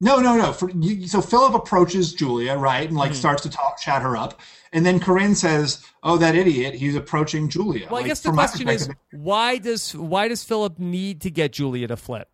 [0.00, 0.52] No, no, no.
[0.52, 3.18] For you, so Philip approaches Julia, right, and like Mm-hmm.
[3.18, 4.40] starts to talk, chat her up,
[4.72, 6.74] and then Corinne says, "Oh, that idiot!
[6.74, 11.22] He's approaching Julia." Well, I guess the question is why does why does Philip need
[11.22, 12.28] to get Julia to flip?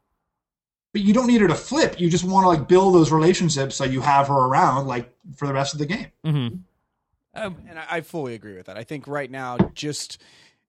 [0.95, 1.99] but you don't need her to flip.
[1.99, 5.47] You just want to like build those relationships so you have her around like for
[5.47, 6.09] the rest of the game.
[6.27, 6.57] Mm-hmm.
[7.35, 8.77] Um, And I, I fully agree with that.
[8.77, 10.21] I think right now, just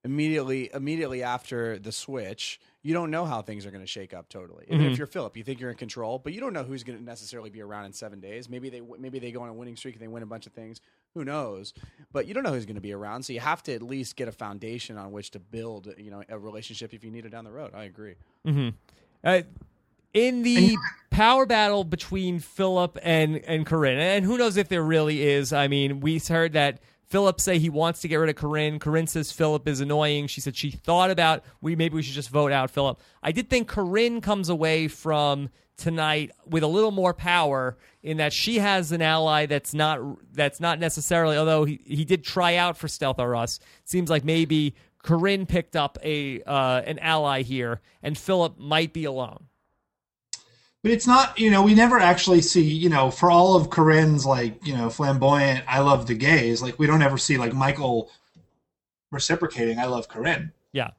[0.02, 4.28] immediately immediately after the switch, you don't know how things are going to shake up
[4.28, 4.66] totally.
[4.68, 4.92] Even Mhm.
[4.92, 7.02] if you're Philip, you think you're in control, but you don't know who's going to
[7.04, 8.48] necessarily be around in seven days.
[8.48, 10.52] Maybe they maybe they go on a winning streak and they win a bunch of
[10.52, 10.80] things.
[11.14, 11.72] Who knows?
[12.12, 14.16] But you don't know who's going to be around, so you have to at least
[14.16, 17.30] get a foundation on which to build, you know, a relationship if you need it
[17.30, 17.72] down the road.
[17.74, 18.14] I agree.
[18.44, 18.68] hmm
[19.24, 19.42] Uh,
[20.12, 20.76] in the
[21.10, 25.52] power battle between Philip and and Corinne, and who knows if there really is.
[25.52, 26.80] I mean, we heard that
[27.14, 28.80] Philip say he wants to get rid of Corinne.
[28.80, 30.26] Corinne says Philip is annoying.
[30.26, 33.00] She said she thought about we maybe we should just vote out Philip.
[33.22, 38.32] I did think Corinne comes away from tonight with a little more power in that
[38.32, 40.00] she has an ally that's not
[40.32, 43.60] that's not necessarily although he, he did try out for Stealth R Us.
[43.84, 44.74] Seems like maybe
[45.04, 49.46] Corinne picked up a uh, an ally here, and Philip might be alone.
[50.84, 54.26] But it's not, you know, we never actually see, you know, for all of Corinne's
[54.26, 58.10] like, you know, flamboyant, I love the gays, like we don't ever see like Michael
[59.10, 60.52] reciprocating, I love Corinne.
[60.72, 60.90] Yeah.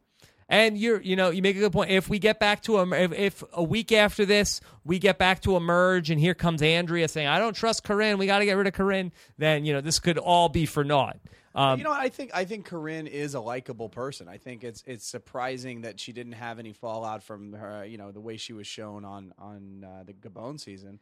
[0.50, 1.92] And you're, you know, you make a good point.
[1.92, 5.42] If we get back to a, if, if a week after this we get back
[5.42, 8.18] to a merge, and here comes Andrea saying, "I don't trust Corinne.
[8.18, 10.84] We got to get rid of Corinne," then you know this could all be for
[10.84, 11.18] naught.
[11.56, 14.28] Um, you know, I think I think Corinne is a likable person.
[14.28, 18.12] I think it's it's surprising that she didn't have any fallout from her, you know,
[18.12, 21.00] the way she was shown on on uh, the Gabon season.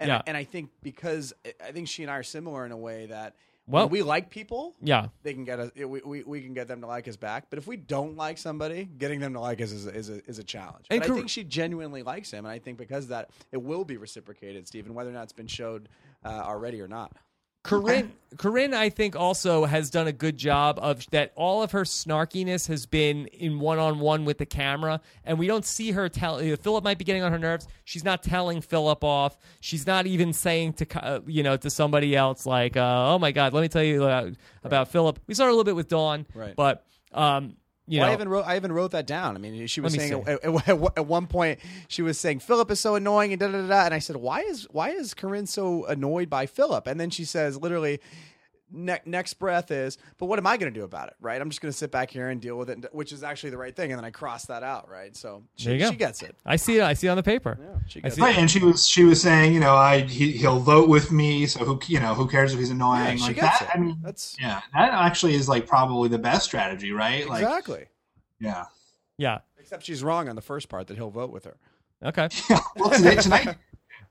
[0.00, 0.22] And Yeah.
[0.26, 1.32] and I think because
[1.64, 3.36] I think she and I are similar in a way that
[3.68, 5.06] Well- we like people, Yeah.
[5.22, 5.70] they can get us.
[5.76, 7.46] We, we, we can get them to like us back.
[7.48, 10.28] But if we don't like somebody, getting them to like us is a, is a,
[10.28, 10.86] is a challenge.
[10.90, 13.62] And But I think she genuinely likes him, and I think because of that it
[13.62, 15.88] will be reciprocated, Stephen, whether or not it's been showed
[16.24, 17.12] uh, already or not.
[17.64, 21.32] Corinne, Corinne, I think also has done a good job of that.
[21.34, 25.46] All of her snarkiness has been in one on one with the camera, and we
[25.46, 26.36] don't see her tell.
[26.36, 27.66] uh, Philip might be getting on her nerves.
[27.84, 29.38] She's not telling Philip off.
[29.60, 33.32] She's not even saying to uh, you know to somebody else like, uh, "Oh my
[33.32, 34.30] God, let me tell you uh,
[34.62, 36.54] about Philip." We saw her a little bit with Dawn, Right.
[36.54, 39.36] but um, you Well, know, I even wrote I even wrote that down.
[39.36, 42.70] I mean, she was me saying at, at, at- one point she was saying Philip
[42.70, 43.66] is so annoying and da da.
[43.66, 43.84] da.
[43.84, 46.86] And I said, why is why is Corinne so annoyed by Philip?
[46.86, 48.00] And then she says, literally,
[48.72, 51.14] ne- next breath is, but what am I going to do about it?
[51.20, 51.40] Right?
[51.40, 53.58] I'm just going to sit back here and deal with it, which is actually the
[53.58, 53.92] right thing.
[53.92, 54.88] And then I cross that out.
[54.90, 55.16] Right?
[55.16, 55.90] So she, There you go.
[55.90, 56.34] she gets it.
[56.46, 56.82] I see it.
[56.82, 57.58] I see it on the paper.
[57.60, 58.38] Yeah, she gets see it.
[58.38, 61.64] And she was she was saying, you know, I he, he'll vote with me, so
[61.64, 63.70] who you know who cares if he's annoying Yeah, she like gets that.
[63.70, 63.76] it.
[63.76, 67.28] I mean, That's yeah, that actually is like probably the best strategy, right?
[67.28, 67.84] Like, exactly.
[68.40, 68.64] yeah,
[69.18, 69.38] Yeah.
[69.58, 71.56] Except she's wrong on the first part that he'll vote with her.
[72.02, 72.28] Okay.
[72.50, 72.58] yeah.
[72.76, 73.56] Well, today, tonight,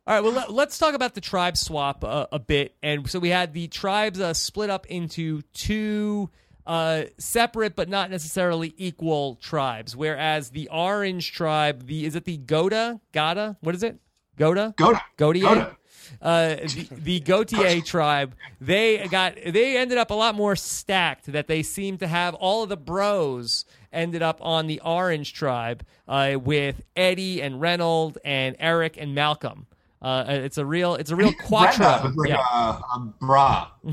[0.05, 2.75] All right, well, let, let's talk about the tribe swap uh, a bit.
[2.83, 6.29] And so we had the tribes uh, split up into two
[6.65, 9.95] uh, separate but not necessarily equal tribes.
[9.95, 12.99] Whereas the orange tribe, the is it the Goda?
[13.13, 13.57] Gada?
[13.61, 13.97] What is it?
[14.37, 14.73] Goda?
[15.15, 15.77] go to Goda.
[16.21, 21.31] Uh, the, the Gautier tribe, they got they ended up a lot more stacked.
[21.31, 25.85] That they seem to have all of the bros ended up on the Orange tribe
[26.07, 29.65] uh, with Eddie and Reynold and Eric and Malcolm.
[30.03, 32.09] Uh, it's a real it's a real Brenda quattro.
[32.09, 32.37] was like yeah.
[32.37, 33.67] a, a bra.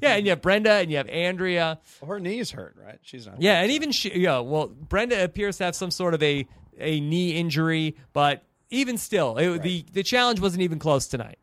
[0.00, 1.78] yeah, and you have Brenda and you have Andrea.
[2.00, 2.98] Well, her knees hurt, right?
[3.02, 3.40] She's not.
[3.40, 6.46] Yeah, and even she, yeah, well, Brenda appears to have some sort of a
[6.78, 11.38] a knee injury, but even still, it, the the challenge wasn't even close tonight.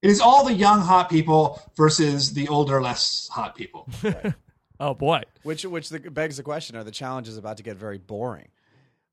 [0.00, 3.88] It is all the young hot people versus the older, less hot people.
[4.80, 5.22] Oh boy.
[5.42, 8.48] Which which the, begs the question: Are the challenges about to get very boring?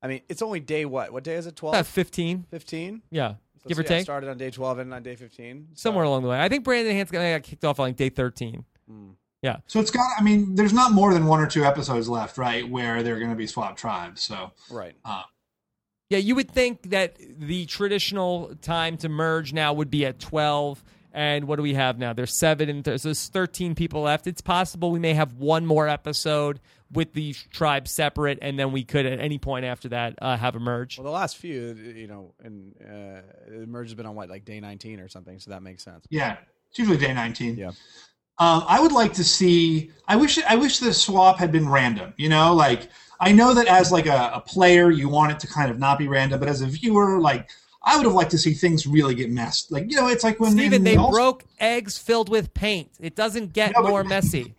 [0.02, 1.12] I mean, it's only day what?
[1.12, 1.56] What day is it?
[1.56, 1.74] 12?
[1.74, 2.46] About 15.
[2.50, 3.02] 15?
[3.10, 3.34] Yeah.
[3.66, 4.04] So Give so or yeah, take.
[4.04, 5.68] Started on day 12 and on day 15.
[5.74, 6.40] So- Somewhere along the way.
[6.40, 8.64] I think Brandon Hantz got kicked off on like day 13.
[8.88, 9.08] Hmm.
[9.42, 9.58] Yeah.
[9.66, 10.06] So it's got.
[10.18, 12.68] I mean, there's not more than one or two episodes left, right?
[12.68, 14.22] Where they're going to be swapped tribes.
[14.22, 14.94] So Right.
[15.04, 15.22] Uh,
[16.08, 20.82] yeah, you would think that the traditional time to merge now would be at 12.
[21.12, 22.12] And what do we have now?
[22.12, 24.26] There's seven and th- so there's 13 people left.
[24.26, 26.60] It's possible we may have one more episode
[26.92, 30.54] with the tribes separate, and then we could at any point after that uh, have
[30.56, 30.98] a merge.
[30.98, 34.44] Well, the last few, you know, and uh, the merge has been on what, like
[34.44, 35.38] day 19 or something.
[35.40, 36.06] So that makes sense.
[36.10, 36.36] yeah,
[36.70, 37.56] it's usually day 19.
[37.56, 37.68] Yeah.
[38.38, 39.90] Um, I would like to see.
[40.06, 40.38] I wish.
[40.44, 42.12] I wish the swap had been random.
[42.18, 45.46] You know, like I know that as like a, a player, you want it to
[45.46, 47.48] kind of not be random, but as a viewer, like
[47.82, 49.72] I would have liked to see things really get messed.
[49.72, 52.52] Like you know, it's like when Stephen, in they the All- broke eggs filled with
[52.52, 52.90] paint.
[53.00, 54.54] It doesn't get No, but- more messy.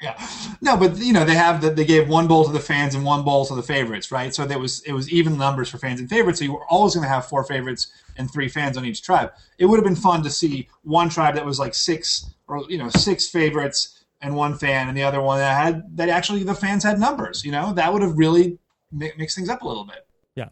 [0.00, 0.16] Yeah,
[0.60, 3.04] no, but you know they have that they gave one bowl to the fans and
[3.04, 4.32] one bowl to the favorites, right?
[4.32, 6.38] So there was it was even numbers for fans and favorites.
[6.38, 9.32] So you were always going to have four favorites and three fans on each tribe.
[9.58, 12.78] It would have been fun to see one tribe that was like six or you
[12.78, 16.54] know six favorites and one fan, and the other one that had that actually the
[16.54, 17.44] fans had numbers.
[17.44, 18.58] You know that would have really
[18.92, 20.06] mi- mixed things up a little bit.
[20.36, 20.50] Yeah.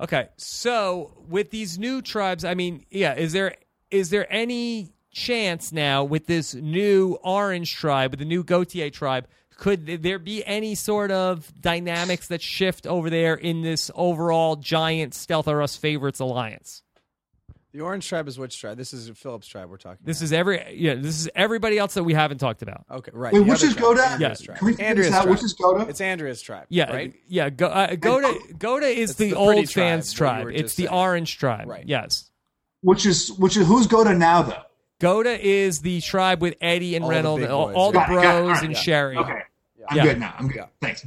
[0.00, 0.28] Okay.
[0.38, 3.54] So with these new tribes, I mean, yeah, is there
[3.92, 9.26] is there any chance now with this new orange tribe, with the new Gautier tribe,
[9.56, 15.14] could there be any sort of dynamics that shift over there in this overall giant
[15.14, 16.82] Stealth R Us favorites alliance?
[17.72, 18.76] The orange tribe is which tribe?
[18.76, 22.04] This is Philip's tribe we're talking This is every yeah, this is everybody else that
[22.04, 22.84] we haven't talked about.
[22.86, 22.98] about.
[22.98, 23.32] Okay, right.
[23.32, 23.82] Wait, the which other is tribe.
[23.96, 24.02] Goda?
[24.02, 24.46] Andrea's Yeah.
[24.46, 24.58] tribe.
[24.58, 25.28] Can we figure Andrea's tribe.
[25.30, 25.86] Which is Goda?
[25.88, 26.66] It's Andrea's tribe.
[26.68, 27.14] Yeah, Right?
[27.28, 27.48] yeah.
[27.48, 30.46] Go, uh, Goda, Goda is It's the, the old tribe, fans what you tribe.
[30.54, 30.94] It's the saying.
[30.94, 31.66] orange tribe.
[31.68, 31.84] Right.
[31.86, 32.30] Yes.
[32.82, 34.62] Which is which is who's Goda now though?
[35.02, 38.12] Goda is the tribe with Eddie and All Reynolds, big all, all the Got it,
[38.12, 38.78] bros and yeah.
[38.78, 39.16] Sherry.
[39.16, 39.42] Okay,
[39.88, 40.02] I'm Yeah.
[40.04, 40.34] good now.
[40.38, 40.56] I'm good.
[40.58, 40.66] Yeah.
[40.80, 41.06] Thanks.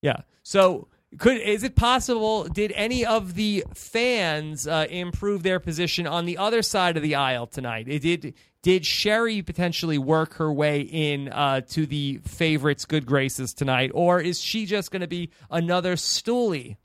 [0.00, 0.16] Yeah.
[0.44, 0.86] So
[1.18, 2.44] could is it possible?
[2.44, 7.16] Did any of the fans uh, improve their position on the other side of the
[7.16, 7.86] aisle tonight?
[7.88, 8.34] It did.
[8.62, 14.20] Did Sherry potentially work her way in uh, to the favorites' good graces tonight, or
[14.20, 16.76] is she just going to be another stoolie?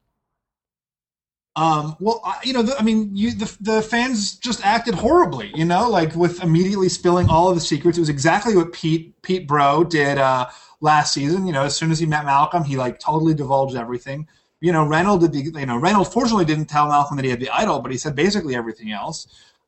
[1.58, 5.52] Um, well, I- you know, the, I mean, you, the, the fans just acted horribly,
[5.56, 7.98] you know, like with immediately spilling all of the secrets.
[7.98, 10.48] It was exactly what Pete Pete Bro did uh,
[10.82, 11.46] last season.
[11.48, 14.28] You know, as soon as he met Malcolm, he like totally divulged everything.
[14.60, 17.40] You know, Reynolds did the, you know, Reynolds fortunately didn't tell Malcolm that he had
[17.40, 19.28] the idol, but he said basically everything else.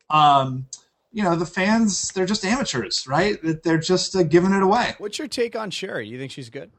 [0.09, 0.67] Um,
[1.13, 3.37] you know, the fans, they're just amateurs, right?
[3.63, 4.95] They're just uh, giving it away.
[4.97, 6.07] What's your take on Sherry?
[6.07, 6.71] You think she's good?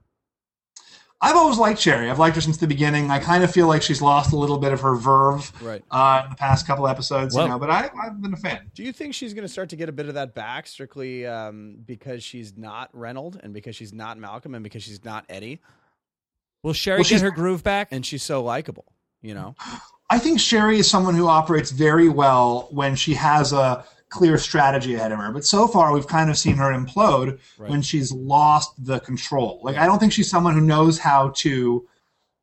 [1.20, 2.08] I've always liked Sherry.
[2.08, 3.10] I've liked her since the beginning.
[3.10, 5.82] I kind of feel like she's lost a little bit of her verve Right.
[5.90, 7.58] uh, in the past couple episodes, Well- you know.
[7.58, 8.70] But I, I've been a fan.
[8.74, 11.26] Do you think she's going to start to get a bit of that back strictly
[11.26, 15.60] um, because she's not Reynolds and because she's not Malcolm and because she's not Eddie
[16.62, 17.88] Will Sherry Well, get she's- her groove back?
[17.90, 18.84] and she's so likable?
[19.20, 19.56] You know,
[20.08, 24.94] I think Sherry is someone who operates very well when she has a clear strategy
[24.94, 25.30] ahead of her.
[25.32, 29.60] But so far, we've kind of seen her implode when she's lost the control.
[29.62, 31.86] Like, I don't think she's someone who knows how to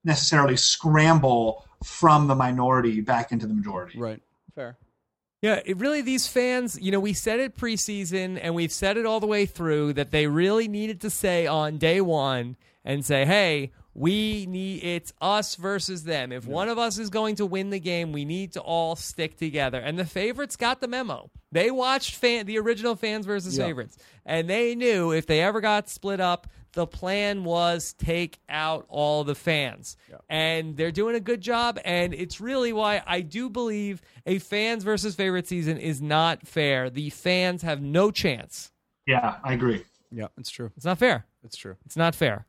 [0.03, 3.99] necessarily scramble from the minority back into the majority.
[3.99, 4.21] right?
[4.53, 4.77] Fair.
[5.41, 9.05] Yeah, it really, these fans, you know, we said it preseason and we've said it
[9.05, 13.25] all the way through that they really needed to say on day one and say,
[13.25, 16.31] hey, we need it's us versus them.
[16.31, 19.37] If one of us is going to win the game, we need to all stick
[19.37, 19.79] together.
[19.79, 21.31] And the favorites got the memo.
[21.51, 23.65] They watched fan the original fans versus Yeah.
[23.65, 28.85] favorites, and they knew if they ever got split up, the plan was take out
[28.89, 29.95] all the fans.
[30.29, 31.79] And they're doing a good job.
[31.85, 36.89] And it's really why I do believe a fans versus favorite season is not fair.
[36.89, 38.73] The fans have no chance.
[39.07, 39.85] Yeah, I agree.
[40.11, 40.71] Yeah, it's true.
[40.75, 41.25] It's not fair.
[41.45, 41.77] It's true.
[41.85, 42.45] It's not fair.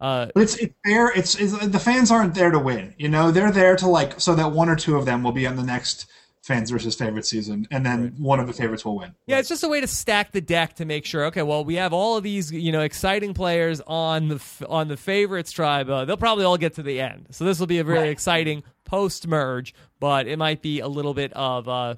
[0.00, 1.08] Uh, But it's it's fair.
[1.14, 2.94] It's, it's the fans aren't there to win.
[2.98, 5.46] You know, they're there to like so that one or two of them will be
[5.46, 6.06] on the next
[6.42, 9.12] fans versus favorite season, and then one of the favorites will win.
[9.26, 11.24] Yeah, it's just a way to stack the deck to make sure.
[11.26, 14.96] Okay, well, we have all of these, you know, exciting players on the on the
[14.96, 15.90] favorites tribe.
[15.90, 18.62] Uh, they'll probably all get to the end, so this will be a very exciting
[18.84, 19.74] post merge.
[19.98, 21.94] But it might be a little bit of, uh,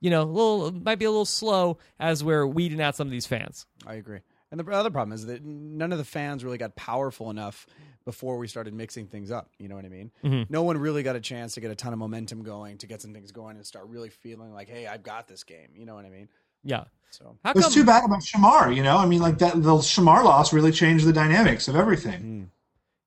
[0.00, 3.12] you know, a little might be a little slow as we're weeding out some of
[3.12, 3.66] these fans.
[3.86, 4.20] I agree.
[4.52, 7.66] And the other problem is that none of the fans really got powerful enough
[8.04, 9.48] before we started mixing things up.
[9.58, 10.10] You know what I mean?
[10.22, 10.52] Mm-hmm.
[10.52, 13.00] No one really got a chance to get a ton of momentum going, to get
[13.00, 15.70] some things going, and start really feeling like, hey, I've got this game.
[15.74, 16.28] You know what I mean?
[16.62, 16.84] Yeah.
[17.10, 17.72] So How It was come?
[17.72, 18.76] too bad about Shamar.
[18.76, 22.50] You know, I mean, like that the Shamar loss really changed the dynamics of everything.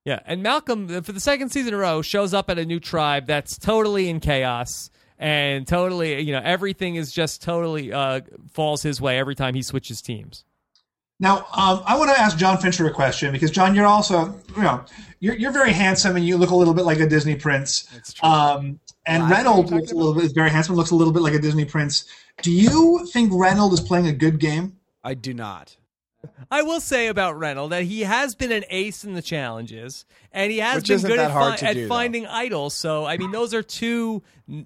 [0.04, 2.80] Yeah, and Malcolm for the second season in a row shows up at a new
[2.80, 8.20] tribe that's totally in chaos and totally, you know, everything is just totally uh,
[8.52, 10.44] falls his way every time he switches teams.
[11.18, 14.62] Now, um, I want to ask John Fincher a question because John, you're also, you
[14.62, 14.84] know,
[15.20, 17.84] you're, you're very handsome and you look a little bit like a Disney prince.
[17.84, 18.28] That's true.
[18.28, 21.12] Um, and Black, Reynolds looks a little bit is very handsome, and looks a little
[21.12, 22.04] bit like a Disney prince.
[22.42, 24.76] Do you think Reynolds is playing a good game?
[25.02, 25.76] I do not.
[26.50, 30.50] I will say about Reynolds that he has been an ace in the challenges, and
[30.52, 31.88] he has Which been good at, to at do, though.
[31.88, 32.74] finding idols.
[32.74, 34.22] So I mean, those are two,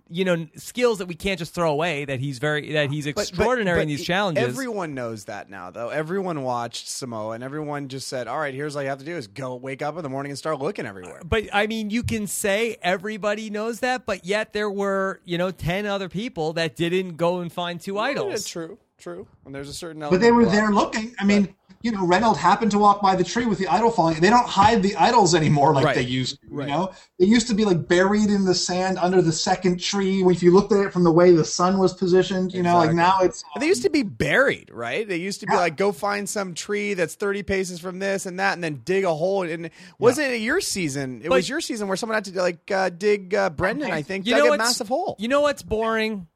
[0.09, 2.05] you know, skills that we can't just throw away.
[2.05, 4.45] That he's very that he's But- but- extraordinary but in these challenges.
[4.45, 5.89] Everyone knows that now, though.
[5.89, 9.17] Everyone watched Samoa, and everyone just said, "All right, here's all you have to do
[9.17, 12.03] is go wake up in the morning and start looking everywhere." but I mean, you
[12.03, 16.77] can say everybody knows that, but yet there were you know ten other people that
[16.77, 18.47] didn't go and find two idols.
[18.47, 19.27] true, true.
[19.45, 20.01] And there's a certain.
[20.01, 20.95] But they were there luck.
[20.95, 21.15] looking.
[21.19, 24.21] I mean, you know, Reynolds happened to walk by the tree with the idol falling.
[24.21, 25.95] They don't hide the idols anymore like Right.
[25.97, 26.47] they used to.
[26.51, 26.69] Right.
[26.69, 30.23] You know, they used to be like buried in the sand under the second tree.
[30.23, 32.93] If you looked at it from the way the sun was positioned, you know, like
[32.93, 35.09] now it's They used to be buried, right?
[35.09, 35.61] They used to be Yeah.
[35.61, 39.05] like, go find some tree that's 30 paces from this and that, and then dig
[39.05, 39.43] a hole.
[39.43, 41.23] And wasn't it your season?
[41.25, 44.03] It But- was your season where someone had to like uh, dig uh, Brendan, I
[44.03, 45.17] think, You dug know a massive hole.
[45.19, 46.27] You know what's boring?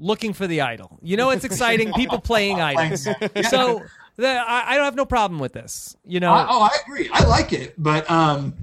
[0.00, 0.98] Looking for the idol.
[1.02, 1.92] You know it's exciting?
[2.02, 3.06] People playing idols.
[3.50, 3.82] So
[4.16, 5.96] the, I, I don't have no problem with this.
[6.04, 7.08] You know, I, oh, I agree.
[7.12, 8.54] I like it, but um,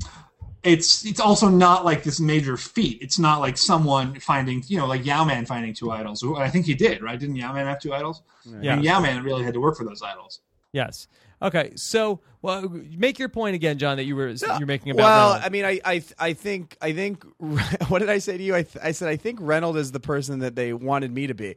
[0.64, 3.00] it's it's also not like this major feat.
[3.02, 6.24] It's not like someone finding, you know, like Yau-Man finding two idols.
[6.38, 7.20] I think he did, right?
[7.20, 8.22] Didn't Yau-Man have two idols?
[8.62, 8.74] Yeah.
[8.74, 10.42] And Yau-Man really had to work for those idols.
[10.74, 11.08] yes.
[11.42, 15.04] Okay, so well, make your point again, John, that you were you're making about.
[15.04, 15.46] well, Reynolds.
[15.46, 17.24] I mean, I, I, I think, I think,
[17.90, 18.56] what did I say to you?
[18.56, 21.34] I, th- I said, I think Reynolds is the person that they wanted me to
[21.34, 21.56] be.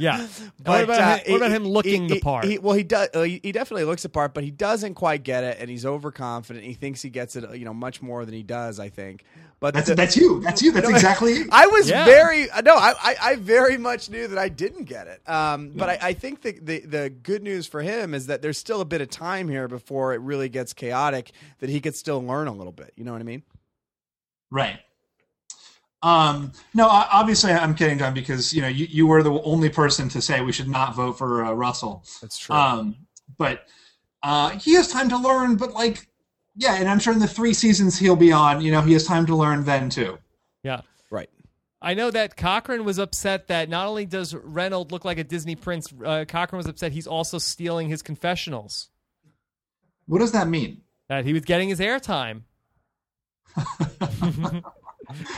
[0.00, 0.26] yeah.
[0.62, 2.44] But, what about, uh, him, what about him looking he- the part?
[2.44, 3.08] he- well, he does.
[3.14, 5.86] Uh, he, he definitely looks the part, but he doesn't quite get it, and he's
[5.86, 6.64] overconfident.
[6.64, 8.78] He thinks he gets it, you know, much more than he does.
[8.78, 9.24] I think.
[9.62, 10.40] But That's the- that's you.
[10.40, 10.72] That's you.
[10.72, 11.48] That's exactly you.
[11.52, 12.04] I was Yeah.
[12.04, 15.26] very no, I, I I very much knew that I didn't get it.
[15.28, 18.58] Um, but I, I think the, the the good news for him is that there's
[18.58, 21.30] still a bit of time here before it really gets chaotic.
[21.60, 22.92] That he could still learn a little bit.
[22.96, 23.44] You know what I mean?
[24.50, 24.80] Right.
[26.02, 30.08] Um, no, obviously I'm kidding, John, because you know you, you were the only person
[30.08, 32.04] to say we should not vote for uh, Russell.
[32.20, 32.56] That's true.
[32.56, 32.96] Um,
[33.38, 33.66] but
[34.24, 35.54] uh, he has time to learn.
[35.54, 36.08] But like,
[36.54, 39.04] yeah, and I'm sure in the three seasons he'll be on, you know, he has
[39.04, 40.18] time to learn then too.
[40.62, 40.82] yeah.
[41.10, 41.30] right.
[41.80, 45.56] I know that Cochran was upset that not only does Reynolds look like a Disney
[45.56, 48.90] prince, uh, Cochran was upset he's also stealing his confessionals.
[50.06, 50.82] What does that mean?
[51.08, 52.42] That he was getting his airtime.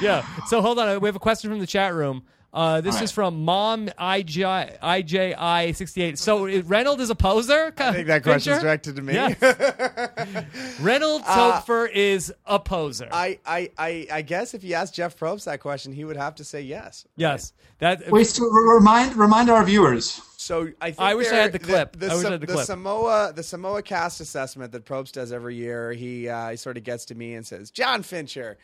[0.01, 0.27] yeah.
[0.47, 1.01] So hold on.
[1.01, 2.25] We have a question from the chat room.
[2.55, 6.17] Uh, this All is from Mom IJ, IJI68.
[6.17, 7.75] So Reynolds is a poser?
[7.77, 8.63] I think that question's Fincher?
[8.65, 9.15] directed to me.
[9.15, 10.79] Yes.
[10.81, 13.09] Reynolds Uh, Toepfer is a poser.
[13.13, 16.37] I, I, I, I guess if you ask Jeff Probst that question, he would have
[16.37, 17.07] to say yes.
[17.17, 17.53] yes.
[17.79, 20.21] That Wait, so re- remind remind our viewers.
[20.37, 21.99] So I think I wish I had the clip.
[21.99, 22.67] The, I wish I Sam- had the clip.
[22.67, 25.93] Samoa the Samoa cast assessment that Probst does every year.
[25.93, 28.59] He uh, he sort of gets to me and says, "John Fincher."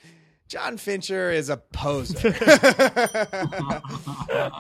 [0.51, 2.33] John Fincher is a poser,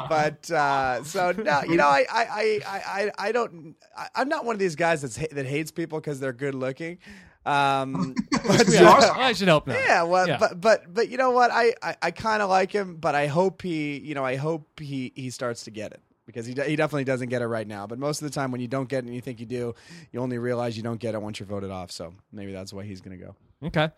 [0.08, 3.74] but uh, so no, you know, I I I I, I don't.
[3.96, 6.98] I, I'm not one of these guys that's that hates people because they're good looking.
[7.44, 9.66] Um, but, uh, I should help.
[9.66, 9.78] not.
[9.78, 10.36] yeah, well, Yeah.
[10.38, 11.50] but but but you know what?
[11.50, 14.78] I I, I kind of like him, but I hope he, you know, I hope
[14.78, 17.88] he he starts to get it because he he definitely doesn't get it right now.
[17.88, 19.74] But most of the time, when you don't get it and you think you do,
[20.12, 21.90] you only realize you don't get it once you're voted off.
[21.90, 23.34] So maybe that's why he's going to go.
[23.64, 23.88] Okay.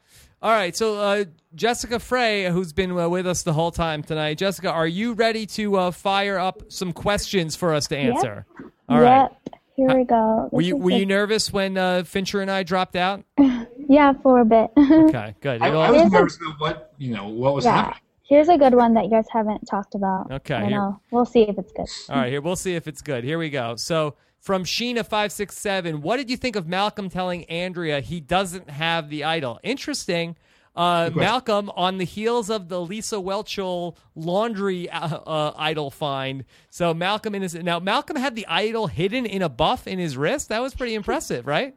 [0.43, 0.75] All right.
[0.75, 4.87] So, uh, Jessica Frey, who's been uh, with us the whole time tonight, Jessica, are
[4.87, 8.45] you ready to uh, fire up some questions for us to answer?
[8.89, 9.59] All right, yep.
[9.77, 10.49] Here we go.
[10.51, 13.25] Were you is were you nervous when uh, Fincher and I dropped out?
[13.89, 14.71] Yeah, for a bit.
[14.79, 15.61] Okay, good.
[15.61, 17.77] I, I was Here's a- nervous about what you know what was yeah.
[17.77, 18.01] happening.
[18.23, 20.31] Here's a good one that you guys haven't talked about.
[20.31, 21.87] Okay, And here- I'll- we'll see if it's good.
[22.09, 23.23] All right, here we'll see if it's good.
[23.25, 23.77] Here we go.
[23.77, 28.21] So from Sheena five six seven, what did you think of Malcolm telling Andrea he
[28.21, 29.59] doesn't have the idol?
[29.63, 30.37] Interesting.
[30.75, 31.11] Uh.
[31.15, 37.35] Malcolm, on the heels of the Lisa Whelchel laundry uh, uh, idol find, so Malcolm
[37.35, 40.49] in his now Malcolm had the idol hidden in a buff in his wrist.
[40.49, 41.77] That was pretty impressive, right?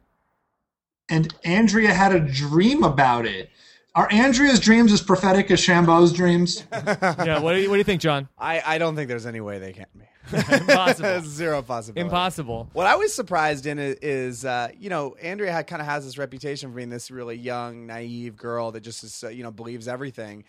[1.08, 3.52] And Andrea had a dream about it.
[3.94, 6.64] Are Andrea's dreams as prophetic as Shambo's dreams?
[6.72, 7.40] yeah.
[7.40, 8.28] What do you What do you think, John?
[8.40, 10.06] I I don't think there's any way they can't be.
[10.52, 11.22] Impossible.
[11.30, 12.02] Zero possibility.
[12.02, 12.70] Impossible.
[12.74, 16.18] What I was surprised in is, uh, you know, Andrea had, kind of has this
[16.18, 19.88] reputation for being this really young, naive girl that just is, uh, you know, believes
[19.88, 20.44] everything.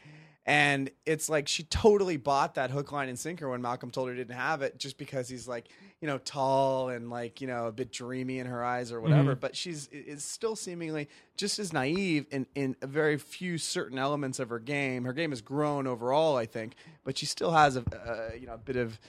[0.48, 4.14] And it's like she totally bought that hook, line, and sinker when Malcolm told her
[4.14, 5.68] he didn't have it, just because he's like,
[6.00, 9.34] you know, tall and like, you know, a bit dreamy in her eyes or whatever.
[9.34, 14.38] But she's is still seemingly just as naive in in a very few certain elements
[14.38, 15.04] of her game.
[15.04, 18.54] Her game has grown overall, I think, but she still has a, uh, you know,
[18.54, 19.00] a bit of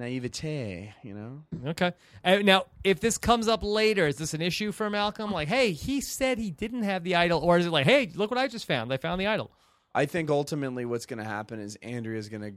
[0.00, 1.42] naivete, you know.
[1.70, 1.92] Okay.
[2.24, 5.30] Uh, now, if this comes up later, is this an issue for Malcolm?
[5.30, 8.30] Like, hey, he said he didn't have the idol, or is it like, hey, look
[8.30, 8.92] what I just found?
[8.92, 9.52] I found the idol.
[9.94, 12.52] I think ultimately what's going to happen is Andrea's going to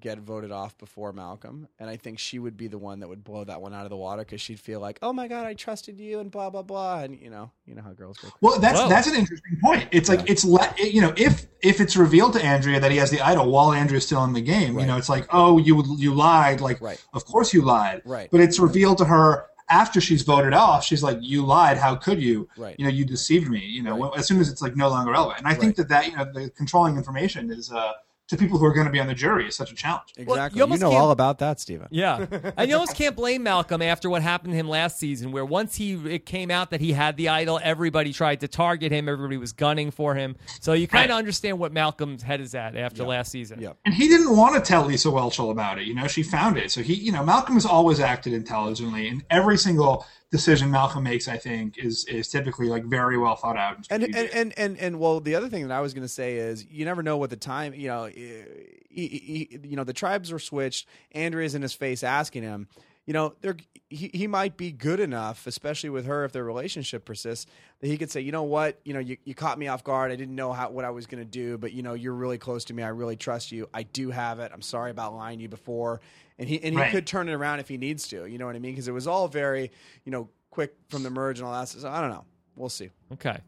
[0.00, 3.24] get voted off before Malcolm, and I think she would be the one that would
[3.24, 5.54] blow that one out of the water because she'd feel like, "Oh my god, I
[5.54, 8.28] trusted you," and blah blah blah, and you know, you know how girls go.
[8.40, 8.88] Well, that's Whoa.
[8.88, 9.88] that's an interesting point.
[9.92, 12.96] It's like it's le- it- you know if if it's revealed to Andrea that he
[12.98, 15.82] has the idol while Andrea's still in the game, you know, it's like oh you
[15.96, 17.02] you lied, like Right.
[17.14, 18.28] of course you lied, Right.
[18.30, 20.84] But it's revealed to her after she's voted off.
[20.84, 21.78] She's like you lied.
[21.78, 22.46] How could you?
[22.58, 22.76] Right.
[22.78, 23.60] You know you deceived me.
[23.60, 24.18] You know Right.
[24.18, 25.38] as soon as it's like no longer relevant.
[25.38, 27.92] And I think that that you know the controlling information is uh,
[28.28, 30.14] to people who are going to be on the jury is such a challenge.
[30.16, 30.56] Exactly.
[30.58, 31.88] you almost know all about that, Stephen.
[31.90, 32.24] Yeah,
[32.56, 35.76] and you almost can't blame Malcolm after what happened to him last season, where once
[35.76, 39.36] he it came out that he had the idol, everybody tried to target him, everybody
[39.36, 40.36] was gunning for him.
[40.60, 41.18] So you kind of Right.
[41.18, 43.60] understand what Malcolm's head is at after last season.
[43.60, 43.76] Yep.
[43.84, 45.86] And he didn't want to tell Lisa Whelchel about it.
[45.86, 46.70] You know, she found it.
[46.72, 51.28] So he, you know, Malcolm has always acted intelligently, in every single decision Malcolm makes,
[51.28, 53.86] I think, is is typically like very well thought out.
[53.90, 54.36] And, and strategic.
[54.36, 56.84] and and and well, the other thing that I was going to say is you
[56.84, 57.74] never know what the time.
[57.74, 58.44] You know, he,
[58.90, 60.88] he, you know the tribes were switched.
[61.12, 62.68] Andrea's in his face asking him.
[63.06, 63.54] You know, there
[63.90, 67.46] he, he might be good enough, especially with her if their relationship persists,
[67.80, 70.10] that he could say, you know what, you know, you, you caught me off guard.
[70.10, 72.38] I didn't know how what I was going to do, but you know, you're really
[72.38, 72.82] close to me.
[72.82, 73.68] I really trust you.
[73.74, 74.50] I do have it.
[74.54, 76.00] I'm sorry about lying to you before.
[76.38, 76.90] And he and he Right.
[76.90, 78.26] could turn it around if he needs to.
[78.26, 78.72] You know what I mean?
[78.72, 79.70] Because it was all very,
[80.04, 81.68] you know, quick from the merge and all that.
[81.68, 82.24] So I don't know.
[82.56, 82.90] We'll see.
[83.12, 83.38] Okay.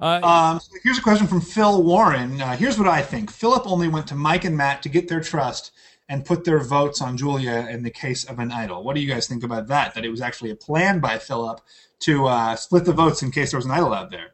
[0.00, 2.40] Uh, Um, so here's a question from Phil Warren.
[2.40, 5.20] Uh, here's what I think: Philip only went to Mike and Matt to get their
[5.20, 5.72] trust
[6.08, 8.82] and put their votes on Julia in the case of an idol.
[8.82, 9.94] What do you guys think about that?
[9.94, 11.60] That it was actually a plan by Philip
[12.00, 14.32] to uh, split the votes in case there was an idol out there.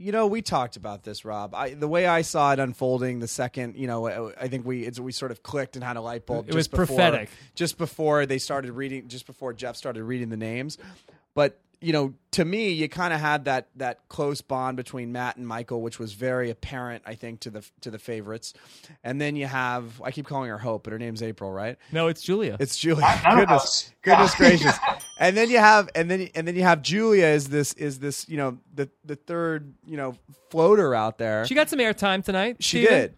[0.00, 3.26] You know we talked about this Rob I the way I saw it unfolding the
[3.26, 6.00] second you know uh, I think we it's, we sort of clicked and had a
[6.00, 7.30] light bulb It was before, prophetic.
[7.56, 10.78] just before they started reading just before Jeff started reading the names
[11.34, 15.36] but you know to me you kind of had that that close bond between Matt
[15.36, 18.52] and Michael which was very apparent I think to the to the favorites
[19.04, 22.08] and then you have I keep calling her Hope but her name's April right no,
[22.08, 22.56] it's Julia.
[22.58, 23.04] it's Julia.
[23.04, 23.44] I don't know.
[23.44, 24.76] goodness, goodness gracious.
[25.20, 28.28] And then you have, and then and then you have Julia is this is this
[28.28, 30.14] you know the the third you know
[30.50, 31.44] floater out there.
[31.46, 32.56] she got some airtime tonight.
[32.60, 32.94] She Stephen.
[32.98, 33.14] did.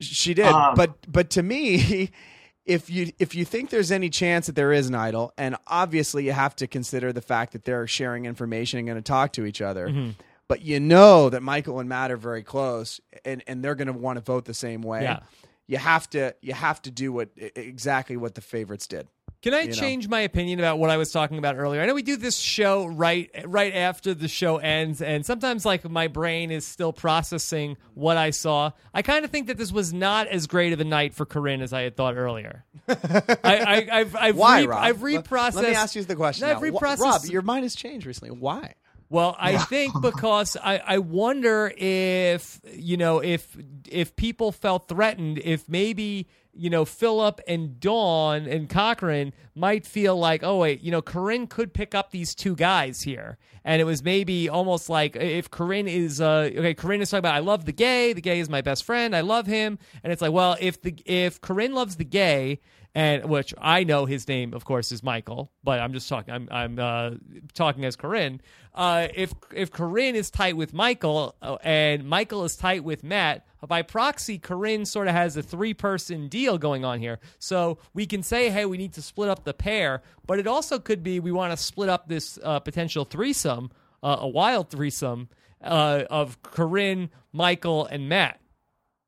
[0.00, 0.46] She did.
[0.46, 2.10] Um, but but to me,
[2.68, 6.26] if you if you think there's any chance that there is an idol, and obviously
[6.26, 9.46] you have to consider the fact that they're sharing information and going to talk to
[9.46, 9.88] each other.
[9.88, 10.10] Mm-hmm.
[10.48, 13.92] But you know that Michael and Matt are very close, and, and they're going to
[13.92, 15.02] want to vote the same way.
[15.02, 15.20] Yeah.
[15.66, 19.08] you have to you have to do what exactly what the favorites did.
[19.40, 19.74] Can I you know.
[19.74, 21.80] change my opinion about what I was talking about earlier?
[21.80, 25.88] I know we do this show right right after the show ends, and sometimes like
[25.88, 28.72] my brain is still processing what I saw.
[28.92, 31.62] I kind of think that this was not as great of a night for Corinne
[31.62, 32.64] as I had thought earlier.
[32.88, 32.96] I,
[33.44, 34.82] I, I've, I've Why, re- Rob?
[34.82, 35.54] I've reprocessed.
[35.54, 36.48] Let me ask you the question.
[36.48, 36.68] I've now.
[36.68, 36.98] Reprocessed.
[36.98, 38.36] Rob, your mind has changed recently.
[38.36, 38.74] Why?
[39.08, 43.56] Well, I think because I, I wonder if you know if
[43.88, 46.28] if people felt threatened, if maybe
[46.58, 51.46] you know Philip and Dawn and Cochran might feel like, oh wait, you know Corinne
[51.46, 55.88] could pick up these two guys here, and it was maybe almost like if Corinne
[55.88, 58.60] is uh okay, Corinne is talking about I love the gay, the gay is my
[58.60, 62.04] best friend, I love him, and it's like, well, if the if Corinne loves the
[62.04, 62.60] gay
[62.98, 66.34] and which I know his name, of course, is Michael, but I'm just talking.
[66.34, 67.10] I'm I'm uh,
[67.54, 68.40] talking as Corinne.
[68.74, 73.46] Uh, if if Corinne is tight with Michael uh, and Michael is tight with Matt,
[73.68, 77.20] by proxy, Corinne sort of has a three person deal going on here.
[77.38, 80.80] So we can say, hey, we need to split up the pair, but it also
[80.80, 83.70] could be we want to split up this uh, potential threesome,
[84.02, 85.28] uh, a wild threesome
[85.62, 88.40] uh, of Corinne, Michael, and Matt.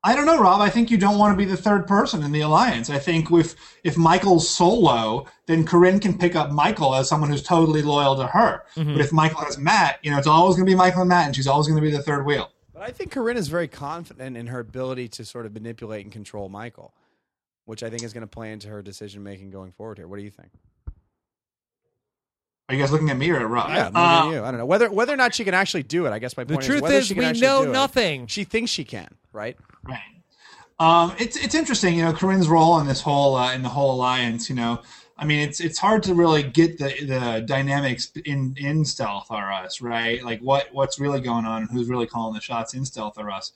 [0.03, 0.61] I don't know, Rob.
[0.61, 2.89] I think you don't want to be the third person in the alliance.
[2.89, 7.43] I think if if Michael's solo, then Corinne can pick up Michael as someone who's
[7.43, 8.63] totally loyal to her.
[8.75, 8.93] Mm-hmm.
[8.93, 11.27] But if Michael has Matt, you know, it's always going to be Michael and Matt,
[11.27, 12.49] and she's always going to be the third wheel.
[12.73, 16.11] But I think Corinne is very confident in her ability to sort of manipulate and
[16.11, 16.95] control Michael,
[17.65, 20.07] which I think is going to play into her decision making going forward here.
[20.07, 20.49] What do you think?
[22.69, 23.69] Are you guys looking at me or at Rob?
[23.69, 24.43] Yeah, Uh, maybe you.
[24.43, 26.11] I don't know whether whether or not she can actually do it.
[26.11, 27.73] I guess my The point truth whether is, she can we know do it.
[27.73, 28.27] nothing.
[28.27, 29.57] She thinks she can, right?
[29.83, 29.99] Right.
[30.79, 33.93] Um, it's it's interesting, you know, Corinne's role in this whole uh, in the whole
[33.93, 34.49] alliance.
[34.49, 34.81] You know,
[35.17, 39.51] I mean, it's it's hard to really get the the dynamics in in Stealth R
[39.51, 40.23] Us, right?
[40.23, 43.29] Like what what's really going on and who's really calling the shots in Stealth R
[43.29, 43.51] Us.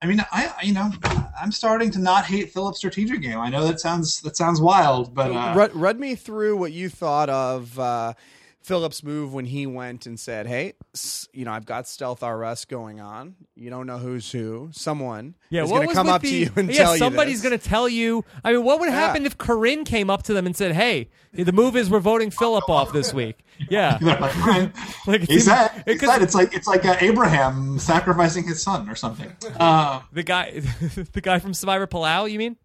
[0.00, 0.92] I mean, I you know,
[1.40, 3.38] I'm starting to not hate Philip's strategic game.
[3.38, 6.88] I know that sounds that sounds wild, but uh, run, run me through what you
[6.88, 8.12] thought of uh,
[8.62, 10.74] Philip's move when he went and said, "Hey,
[11.32, 13.36] you know, I've got Stealth R Us going on.
[13.54, 14.68] You don't know who's who.
[14.72, 17.40] Someone Yeah, is going to come up the, to you and yeah, tell you somebody's
[17.40, 18.24] going to tell you.
[18.44, 18.96] I mean, what would Yeah.
[18.96, 22.30] happen if Corinne came up to them and said, "Hey, the move is we're voting
[22.30, 23.38] Philip off this week."
[23.70, 24.18] Yeah, they're
[25.06, 28.94] like, he said, he said it's like it's like uh, Abraham sacrificing his son or
[28.94, 29.32] something.
[29.58, 30.60] Um, the guy,
[31.12, 32.30] the guy from Survivor Palau.
[32.30, 32.56] You mean?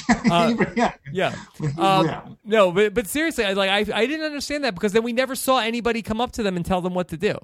[0.30, 1.34] Uh, yeah, Yeah.
[1.78, 2.22] Um, Yeah.
[2.44, 5.34] No, but but seriously, I like I I didn't understand that because then we never
[5.34, 7.38] saw anybody come up to them and tell them what to do.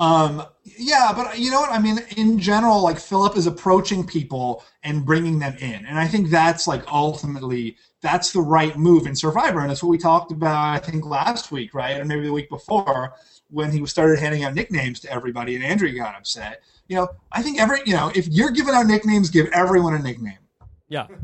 [0.00, 1.70] Um, yeah, but you know what?
[1.70, 6.06] I mean, in general, like Philip is approaching people and bringing them in, and I
[6.06, 10.32] think that's like ultimately that's the right move in Survivor, and it's what we talked
[10.32, 13.14] about I think last week, right, or maybe the week before
[13.50, 16.62] when he started handing out nicknames to everybody, and Andrew got upset.
[16.88, 20.00] You know, I think every you know if you're giving out nicknames, give everyone a
[20.00, 20.38] nickname.
[20.88, 21.06] Yeah.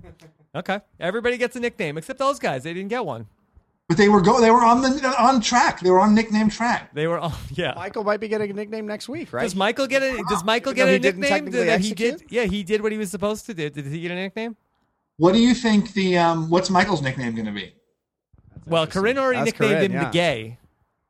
[0.52, 0.80] Okay.
[0.98, 2.64] Everybody gets a nickname except those guys.
[2.64, 3.28] They didn't get one.
[3.88, 5.78] But they were go they were on the on track.
[5.78, 6.92] They were on nickname track.
[6.92, 7.32] They were on.
[7.52, 7.74] yeah.
[7.76, 9.42] Michael might be getting a nickname next week, right?
[9.44, 11.38] Does Michael get a Does Michael Even get though a he didn't nickname?
[11.44, 12.24] technically That he did.
[12.30, 13.70] Yeah, he did what he was supposed to do.
[13.70, 14.56] Did he get a nickname?
[15.18, 17.72] What do you think the um what's Michael's nickname going to be?
[18.66, 20.04] Well, Corinne already That's nicknamed Corinne, him yeah.
[20.04, 20.58] the gay.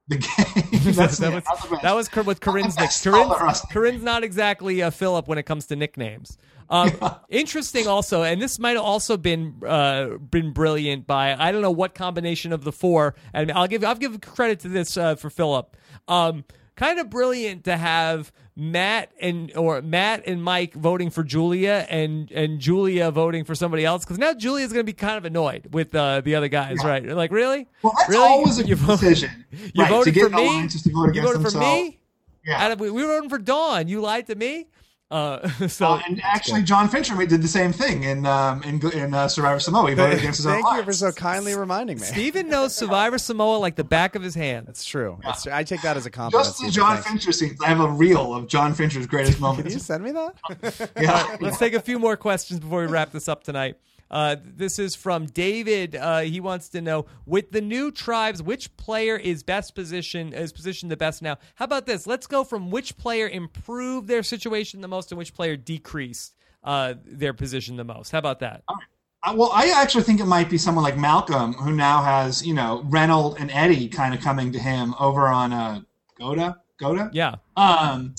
[0.08, 0.94] The game.
[0.94, 1.82] That's that was That's the best.
[1.82, 3.28] that was with Corinne's nickname.
[3.30, 6.36] Corinne's, Corinne's not exactly a Philip when it comes to nicknames.
[6.70, 6.92] Um,
[7.28, 11.70] Interesting, also, and this might have also been uh, been brilliant by I don't know
[11.70, 15.28] what combination of the four, and I'll give I'll give credit to this uh, for
[15.30, 15.76] Philip.
[16.08, 16.44] Um,
[16.76, 22.30] kind of brilliant to have Matt and or Matt and Mike voting for Julia and
[22.30, 25.68] and Julia voting for somebody else because now Julia's going to be kind of annoyed
[25.72, 27.04] with uh, the other guys, right?
[27.04, 27.66] Like really?
[27.82, 28.22] Well, that's really?
[28.28, 29.44] always a You decision.
[29.74, 30.46] You right, to voted for me.
[30.46, 32.00] alliance is to vote you voted for me.
[32.44, 32.74] Yeah.
[32.74, 33.88] We we were voting for Dawn.
[33.88, 34.66] You lied to me.
[35.10, 39.12] Uh, so Uh, and actually, John Fincher did the same thing in um, in, in
[39.12, 39.88] uh, Survivor Samoa.
[39.88, 42.04] He voted against his own Thank you for so kindly reminding me.
[42.04, 44.68] Stephen knows Survivor Samoa like the back of his hand.
[44.68, 45.18] That's true.
[45.24, 45.52] That's true.
[45.52, 46.46] I take that as a compliment.
[46.46, 47.08] Just the John Thanks.
[47.08, 47.60] Fincher scenes.
[47.60, 49.64] I have a reel of John Fincher's greatest moments.
[49.64, 50.90] Can you send me that?
[51.00, 51.36] yeah.
[51.40, 53.76] Let's take a few more questions before we wrap this up tonight.
[54.10, 55.94] Uh, this is from David.
[55.94, 60.52] Uh, he wants to know with the new tribes, which player is best positioned is
[60.52, 61.38] positioned the best now?
[61.54, 62.06] How about this?
[62.06, 66.34] Let's go from which player improved their situation the most and which player decreased
[66.64, 68.10] uh, their position the most.
[68.10, 68.62] How about that?
[68.68, 72.54] Uh, Well, I actually think it might be someone like Malcolm, who now has you
[72.54, 75.80] know Reynolds and Eddie kind of coming to him over on uh,
[76.18, 76.56] Gota.
[76.80, 77.10] Gota.
[77.12, 78.14] Yeah, Um,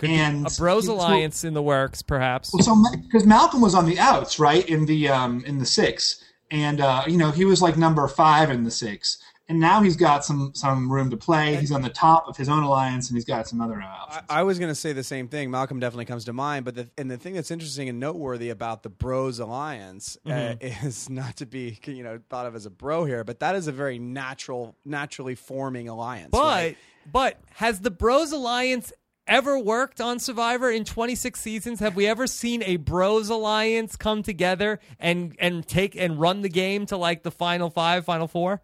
[0.00, 2.52] could and a Bros so- alliance in the works, perhaps.
[2.52, 6.22] Well, so because Malcolm was on the outs, right in the um, in the six,
[6.50, 9.96] and uh, you know he was like number five in the six, and now he's
[9.96, 11.54] got some some room to play.
[11.56, 13.86] He's on the top of his own alliance, and he's got some other uh,
[14.28, 14.40] I.
[14.40, 15.50] I was going to say the same thing.
[15.50, 18.82] Malcolm definitely comes to mind, but the, and the thing that's interesting and noteworthy about
[18.82, 20.86] the Bros Alliance uh, Mm-hmm.
[20.86, 23.66] is not to be you know thought of as a bro here, but that is
[23.68, 26.30] a very natural, naturally forming alliance.
[26.32, 26.76] But right?
[27.12, 28.92] but has the Bros Alliance
[29.30, 31.80] ever worked on Survivor in 26 seasons?
[31.80, 36.50] Have we ever seen a Bros Alliance come together and and take and run the
[36.50, 38.60] game to like the final five, final four?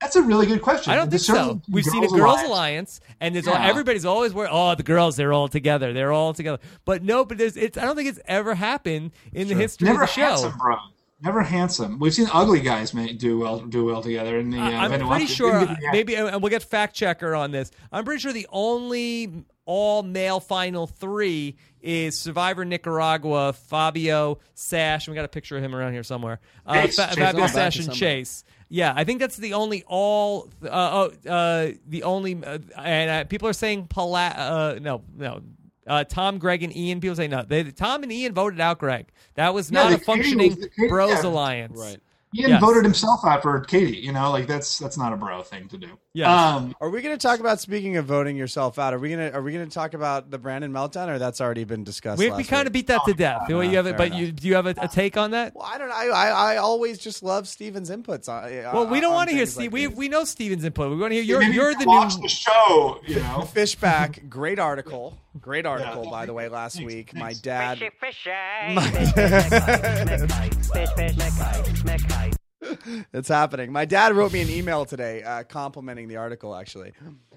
[0.00, 0.92] That's a really good question.
[0.92, 1.62] I don't think so.
[1.70, 4.50] We've seen a girls alliance, and there's all, everybody's always worried.
[4.50, 5.92] Oh, the girls, they're all together.
[5.92, 6.58] They're all together.
[6.84, 7.78] But no, but there's it's.
[7.78, 10.22] I don't think it's ever happened in the history Never of the show.
[10.22, 10.76] handsome, bro.
[11.22, 12.00] Never handsome.
[12.00, 14.58] We've seen ugly guys may do well do well together in the.
[14.58, 17.70] Uh, I'm pretty sure, maybe, and we'll get fact checker on this.
[17.92, 25.08] I'm pretty sure the only all male final three is Survivor Nicaragua, Fabio Sash.
[25.08, 26.40] We got a picture of him around here somewhere.
[26.66, 27.98] Uh, Chase, Fa- Chase Fabio Sash and somebody.
[27.98, 28.44] Chase.
[28.68, 30.48] Yeah, I think that's the only all.
[30.62, 34.32] Uh, oh, uh, the only, uh, and uh, people are saying Palau.
[34.36, 35.42] Uh, no, no.
[35.86, 37.00] Uh, Tom, Greg, and Ian.
[37.00, 37.42] People say no.
[37.42, 39.08] They, Tom and Ian voted out Greg.
[39.34, 41.28] That was not the a functioning was- the Bros yeah.
[41.28, 41.78] Alliance.
[41.78, 41.98] right.
[42.34, 42.60] Ian Yes.
[42.60, 43.98] voted himself out for Katie.
[43.98, 45.88] You know, like that's that's not a bro thing to do.
[46.14, 46.54] Yeah.
[46.56, 48.92] Um, Are we going to talk about speaking of voting yourself out?
[48.94, 51.40] Are we going to are we going to talk about the Brandon meltdown, or that's
[51.40, 52.18] already been discussed?
[52.18, 53.42] We, we kind of beat that to death.
[53.48, 54.20] no, you have it, but enough.
[54.20, 55.54] you do you have a, a take on that?
[55.54, 55.94] Well, I don't know.
[55.94, 58.28] I, I, I always just love Stephen's inputs.
[58.28, 59.72] On, Well, we don't want to hear Steve.
[59.72, 59.96] like we these.
[59.96, 60.90] we know Stephen's input.
[60.90, 62.22] We want to hear you're you're the watch new.
[62.22, 63.00] the show.
[63.06, 65.18] You know, Fishbach, great article.
[65.40, 66.10] Great article, Yeah.
[66.10, 67.10] by the way, last Thanks, week.
[67.12, 67.20] thanks.
[67.20, 67.78] My dad.
[67.78, 68.30] Fishy, fishy.
[68.76, 69.32] Fish, fish,
[70.20, 70.72] McKay.
[70.72, 71.82] Fish, fish, McKay.
[71.98, 72.34] McKay.
[73.12, 73.72] It's happening.
[73.72, 76.92] My dad wrote me an email today uh, complimenting the article, actually.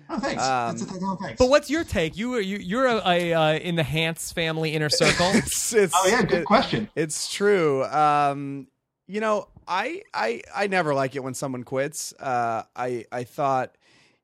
[0.10, 0.42] oh, thanks.
[0.44, 1.38] Um, That's a, no, thanks.
[1.40, 2.16] But what's your take?
[2.16, 5.30] You you you're a, a uh, in the Hantz family inner circle.
[5.34, 6.90] It's, it's, oh yeah, good it- question.
[6.96, 7.84] It's true.
[7.86, 8.68] Um,
[9.08, 12.14] you know, I, I I never like it when someone quits.
[12.20, 13.76] Uh, I I thought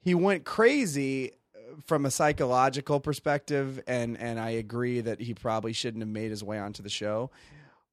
[0.02, 1.32] he went crazy
[1.86, 6.44] from a psychological perspective, and and I agree that he probably shouldn't have made his
[6.44, 7.32] way onto the show.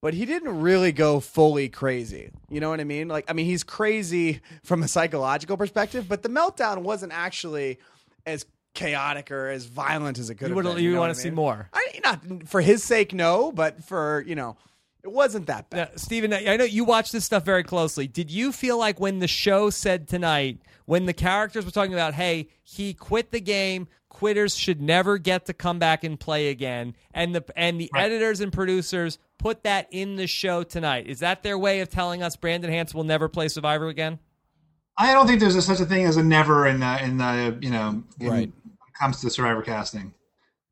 [0.01, 2.31] But he didn't really go fully crazy.
[2.49, 3.09] You know what I mean?
[3.09, 7.81] Like, I mean, he's crazy from a psychological perspective, but the meltdown wasn't actually
[8.25, 10.85] as chaotic or as violent as it could you have been.
[10.85, 11.69] you know want to I see more?
[11.73, 14.57] I not for his sake, no, but for you know,
[15.03, 15.91] it wasn't that bad.
[15.91, 18.07] Now, Stephen, I know you watch this stuff very closely.
[18.07, 20.59] Did you feel like when the show said tonight,
[20.89, 25.45] when the characters were talking about, hey, he quit the game, quitters should never get
[25.45, 29.87] to come back and play again, and the and the editors and producers put that
[29.91, 31.07] in the show tonight?
[31.07, 34.19] Is that their way of telling us Brandon Hanson will never play Survivor again?
[34.97, 37.59] I don't think there's a, such a thing as a never in the in the
[37.61, 38.31] you know in, Right.
[38.31, 40.15] when it comes to Survivor casting,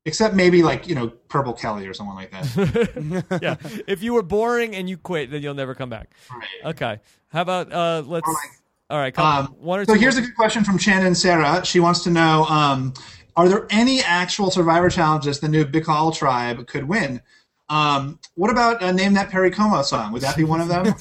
[0.07, 3.39] except maybe like you know Purple Kelly or someone like that.
[3.43, 3.57] yeah.
[3.87, 6.09] If you were boring and you quit, then you'll never come back.
[6.33, 6.71] Right.
[6.71, 7.01] Okay.
[7.29, 8.57] How about uh let's All right.
[8.89, 11.65] All right, couple, Um, one or so two here's a good question from Shannon Sarah.
[11.65, 12.95] She wants to know: um,
[13.37, 17.21] Are there any actual Survivor challenges the new Bikal tribe could win?
[17.69, 20.13] Um, what about uh, name that Perry Como song?
[20.13, 20.85] Would that be one of them?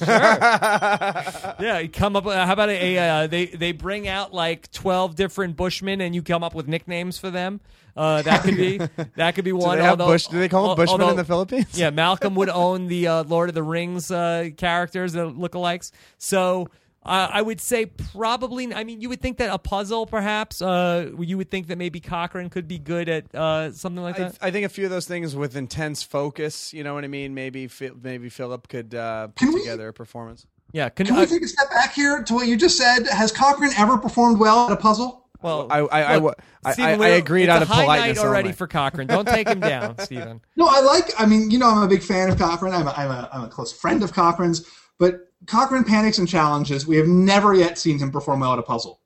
[1.60, 2.24] Yeah, come up.
[2.24, 6.12] with- How about a, a uh, they they bring out like twelve different Bushmen, and
[6.14, 7.60] you come up with nicknames for them.
[7.96, 8.78] Uh, that could be
[9.16, 9.60] that could be one.
[9.62, 9.78] Do one.
[9.78, 10.26] they have although- Bush?
[10.26, 11.78] Do they call them al- Bushmen in the Philippines?
[11.78, 15.92] Yeah, Malcolm would own the uh, Lord of the Rings uh, characters, the lookalikes.
[16.18, 16.68] So
[17.06, 18.72] uh, I would say probably.
[18.74, 20.60] I mean, you would think that a puzzle, perhaps.
[20.60, 24.36] Uh, you would think that maybe Cochran could be good at uh, something like that.
[24.40, 26.74] I think a few of those things with intense focus.
[26.74, 27.34] You know what I mean?
[27.34, 27.70] Maybe
[28.02, 30.46] maybe Philip could uh, put Can we- together a performance.
[30.72, 33.06] yeah, can, Can uh, we take a step back here to what you just said?
[33.06, 35.22] Has Cochran ever performed well at a puzzle?
[35.42, 37.68] well, I I, I, look, I, Stephen, I, I we're- agreed it's out a of
[37.68, 38.56] high politeness night already only.
[38.56, 39.06] for Cochran.
[39.06, 40.40] Don't take him down, Stephen.
[40.56, 41.12] No, I like.
[41.18, 42.72] I mean, you know, I'm a big fan of Cochran.
[42.72, 44.66] I'm a, I'm a, I'm a close friend of Cochran's.
[44.98, 46.86] But Cochran panics and challenges.
[46.86, 49.00] We have never yet seen him perform well at a puzzle.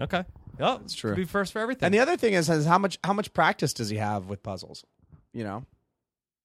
[0.00, 0.24] Okay.
[0.58, 1.14] Oh, it's true.
[1.14, 1.84] Be first for everything.
[1.86, 4.42] And the other thing is, is how much how much practice does he have with
[4.42, 4.84] puzzles?
[5.34, 5.64] You know,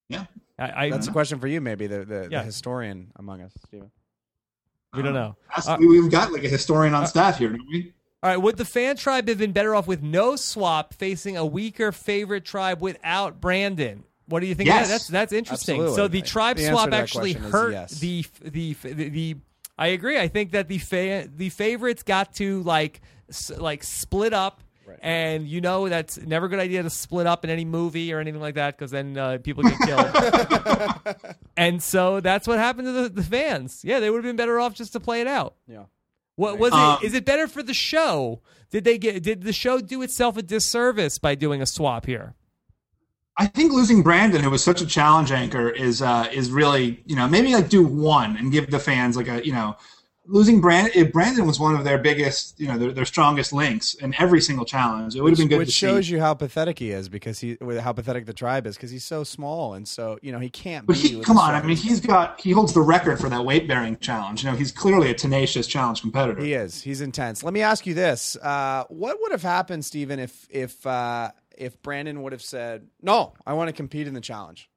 [0.09, 0.25] Yeah.
[0.59, 2.39] I, I, that's a question for you, maybe the the, Yeah.
[2.39, 3.89] the historian among us, Stephen.
[4.93, 5.37] we don't know.
[5.47, 7.93] That's- Uh, we- we've got like a historian on staff here, don't we?
[8.21, 11.45] All right, would the fan tribe have been better off with no swap facing a
[11.45, 14.03] weaker favorite tribe without Brandon?
[14.31, 14.69] What do you think?
[14.69, 14.87] of Yes.
[14.87, 14.93] that?
[14.93, 15.75] That's that's interesting.
[15.75, 15.95] Absolutely.
[15.95, 17.99] So the tribe The swap to actually hurt yes.
[17.99, 19.35] the, the the the
[19.77, 20.19] I agree.
[20.19, 24.61] I think that the fa- the favorites got to like s- like split up.
[25.01, 28.19] And you know that's never a good idea to split up in any movie or
[28.19, 31.15] anything like that because then uh, people get killed.
[31.57, 33.81] and so that's what happened to the, the fans.
[33.85, 35.55] Yeah, they would have been better off just to play it out.
[35.65, 35.83] Yeah.
[36.35, 37.05] What was Um, it?
[37.05, 38.41] Is it better for the show?
[38.69, 39.23] Did they get?
[39.23, 42.33] Did the show do itself a disservice by doing a swap here?
[43.37, 47.15] I think losing Brandon, who was such a challenge anchor, is uh, is really you
[47.15, 49.75] know maybe like do one and give the fans like a you know
[50.25, 53.93] losing Brandon, if Brandon was one of their biggest, you know, their, their strongest links
[53.95, 56.13] in every single challenge, it would have been good which shows see.
[56.13, 59.23] you how pathetic he is because he how pathetic the tribe is because he's so
[59.23, 60.85] small and so you know he can't.
[60.85, 63.43] But be he, come on, I mean, he's got he holds the record for that
[63.43, 64.43] weight bearing challenge.
[64.43, 66.41] You know, he's clearly a tenacious challenge competitor.
[66.41, 66.81] He is.
[66.81, 67.43] He's intense.
[67.43, 71.81] Let me ask you this: uh, What would have happened, Stephen, if if uh, if
[71.81, 74.69] Brandon would have said, "No, I want to compete in the challenge"?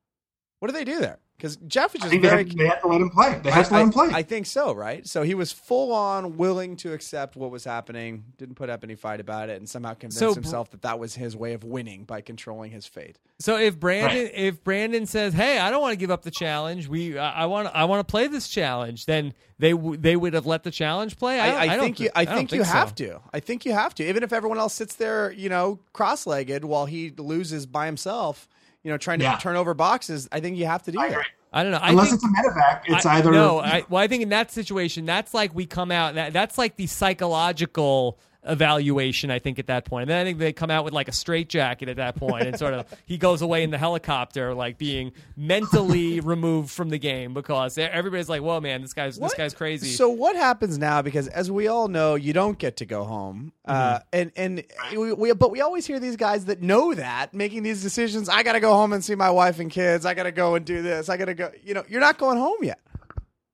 [0.59, 1.19] What do they do there?
[1.45, 2.45] Because Jeff was just think they very.
[2.45, 3.39] have, they have to let him play.
[3.43, 4.09] They have to let him play.
[4.11, 5.07] I think so, right?
[5.07, 8.95] So he was full on willing to accept what was happening, didn't put up any
[8.95, 12.05] fight about it, and somehow convinced So himself that that was his way of winning
[12.05, 13.19] by controlling his fate.
[13.41, 14.33] So if Brandon Right.
[14.35, 16.89] if Brandon says, "Hey, I don't want to give up the challenge.
[16.89, 20.33] We I I want I want to play this challenge," then they w- they would
[20.33, 21.39] have let the challenge play.
[21.41, 22.09] I, I, I, I think you.
[22.15, 22.73] I don't think, you so.
[22.73, 23.21] have to.
[23.35, 24.09] I think you have to.
[24.09, 28.49] Even if everyone else sits there, you know, cross-legged while he loses by himself,
[28.85, 29.37] you know, trying to Yeah.
[29.39, 30.29] turn over boxes.
[30.31, 31.13] I think you have to do I that.
[31.13, 31.25] agree.
[31.53, 31.79] I don't know.
[31.79, 33.61] I Unless think, it's a medevac, it's I- either no.
[33.61, 36.15] I, well, I think in that situation, that's like we come out.
[36.15, 39.31] That, that's like the psychological evaluation.
[39.31, 41.13] I think at that point, and then I think they come out with like a
[41.13, 45.13] straitjacket at that point, and sort of he goes away in the helicopter, like being
[45.37, 49.89] mentally removed from the game because everybody's like, "Whoa, man, this guy's this guy's crazy."
[49.89, 51.03] So what happens now?
[51.03, 54.05] Because as we all know, you don't get to go home, uh, Mm-hmm.
[54.13, 54.65] and and
[54.99, 58.29] we, we but we always hear these guys that know that making these decisions.
[58.29, 60.07] I got to go home and see my wife and kids.
[60.07, 61.09] I got to go and do this.
[61.09, 61.51] I got to go.
[61.63, 62.79] You know, you're not going home yet.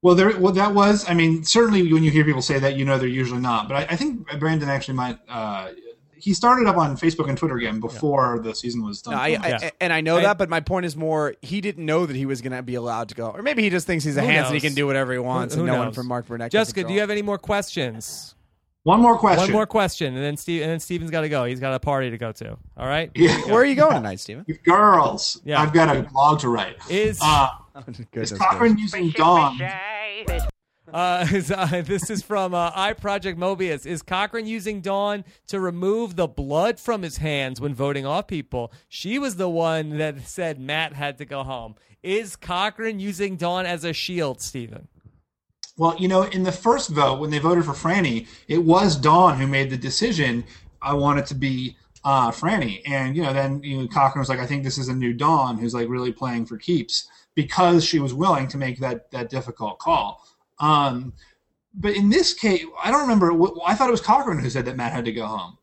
[0.02, 0.38] Well, there.
[0.38, 1.08] Well, that was.
[1.08, 3.68] I mean, certainly when you hear people say that, you know they're usually not.
[3.68, 5.18] But I, I think Brandon actually might.
[5.28, 5.70] Uh,
[6.16, 9.14] he started up on Facebook and Twitter again before the season was done.
[9.14, 11.84] No, I, I, and I know I- that, but my point is more he didn't
[11.84, 14.04] know that he was going to be allowed to go, or maybe he just thinks
[14.04, 15.92] he's a Who Hantz and he can do whatever he wants, Who and no one
[15.92, 16.50] from Mark Burnett.
[16.50, 18.34] can Jessica, do you have any more questions?
[18.84, 19.42] One more question.
[19.42, 21.44] One more question, and then Steve, and then Stephen's got to go.
[21.44, 22.56] He's got a party to go to.
[22.78, 23.10] All right.
[23.14, 23.36] Yeah.
[23.46, 24.46] Where are you going tonight, Stephen?
[24.64, 25.60] Girls, Yeah.
[25.60, 26.76] I've got a blog to write.
[26.88, 27.48] Is Uh,
[28.10, 28.94] Goodness is Cochran gracious.
[28.94, 29.60] using Dawn?
[30.92, 33.84] Uh, is, uh, this is from uh, I Project Mobius.
[33.86, 38.72] Is Cochran using Dawn to remove the blood from his hands when voting off people?
[38.88, 41.74] She was the one that said Matt had to go home.
[42.02, 44.88] Is Cochran using Dawn as a shield, Stephen?
[45.80, 49.38] Well, you know, in the first vote when they voted for Franny, it was Dawn
[49.38, 50.44] who made the decision.
[50.82, 51.74] I want it to be
[52.04, 54.88] uh, Franny, and you know, then you know, Cochran was like, I think this is
[54.88, 58.78] a new Dawn who's like really playing for keeps because she was willing to make
[58.80, 60.22] that that difficult call.
[60.58, 61.14] Um,
[61.72, 63.32] but in this case, I don't remember.
[63.64, 65.56] I thought it was Cochran who said that Matt had to go home.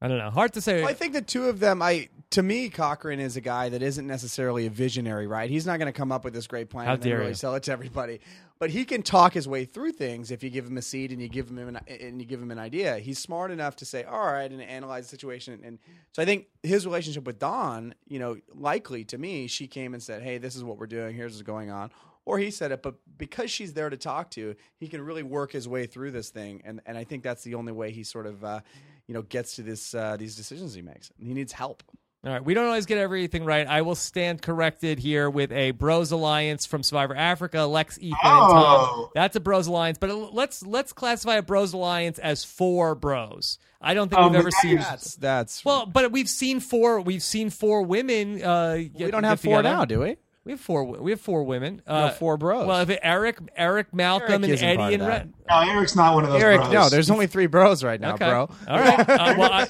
[0.00, 0.30] I don't know.
[0.30, 0.82] Hard to say.
[0.82, 3.82] Well, I think the two of them, I to me, Cochran is a guy that
[3.82, 5.48] isn't necessarily a visionary, right?
[5.48, 7.34] He's not going to come up with this great plan How and then really you.
[7.34, 8.20] sell it to everybody.
[8.58, 11.22] But he can talk his way through things if you give him a seed and
[11.22, 12.98] you give him an, and you give him an idea.
[12.98, 15.60] He's smart enough to say, "All right," and analyze the situation.
[15.64, 15.78] And
[16.12, 20.02] so I think his relationship with Dawn, you know, likely to me, she came and
[20.02, 21.14] said, "Hey, this is what we're doing.
[21.14, 21.90] Here's what's going on."
[22.24, 25.52] Or he said it, but because she's there to talk to, he can really work
[25.52, 28.26] his way through this thing, and and I think that's the only way he sort
[28.26, 28.60] of, uh,
[29.06, 31.12] you know, gets to this uh, these decisions he makes.
[31.18, 31.84] He needs help.
[32.24, 33.64] All right, we don't always get everything right.
[33.64, 38.40] I will stand corrected here with a Bros Alliance from Survivor Africa, Lex, Ethan, and
[38.40, 38.50] Tom.
[38.56, 39.10] Oh.
[39.14, 43.58] That's a Bros Alliance, but let's let's classify a Bros Alliance as four bros.
[43.80, 44.78] I don't think Um, we've ever that seen.
[44.78, 47.00] is- That's that's Well, but we've seen four.
[47.00, 48.42] We've seen four women.
[48.42, 49.76] Uh, we get- don't get have four together.
[49.76, 50.16] now, do we?
[50.48, 50.82] We have four.
[50.82, 51.82] We have four women.
[51.86, 52.66] Uh, four bros.
[52.66, 55.08] Well, if it, Eric, Eric, Malcolm, Eric and isn't Eddie and that.
[55.08, 55.34] Ren.
[55.50, 56.42] No, Eric's not one of those.
[56.42, 56.72] Eric, bros.
[56.72, 58.30] no, there's only three bros right now, Okay.
[58.30, 58.48] bro.
[58.66, 58.98] All right.
[59.10, 59.68] Uh, well, I,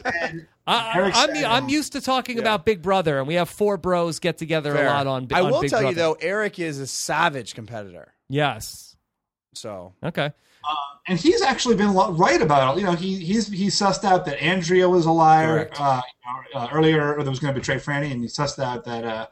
[0.69, 4.21] I, Eric I'm, I'm used to talking about Big Brother, and we have four bros
[4.21, 4.87] get together Fair.
[4.87, 5.23] a lot on.
[5.23, 5.43] Big Brother.
[5.43, 8.15] I on will Big tell you though, Eric is a savage competitor.
[8.29, 8.95] Yes.
[9.55, 10.31] So Okay.
[11.09, 12.81] and he's actually been lo- right about it.
[12.83, 16.61] You know, he he's he sussed out that Andrea was a liar uh, you know,
[16.61, 19.27] uh, earlier, or that was going to betray Franny, and he sussed out that uh,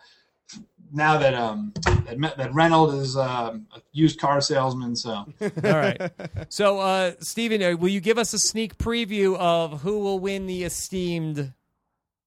[0.93, 1.72] now that um
[2.07, 4.97] that, Me- that Reynolds is um, a used car salesman.
[4.97, 5.11] So
[5.41, 6.11] All right.
[6.49, 10.47] So, uh, Stephen, uh, will you give us a sneak preview of who will win
[10.47, 11.53] the esteemed?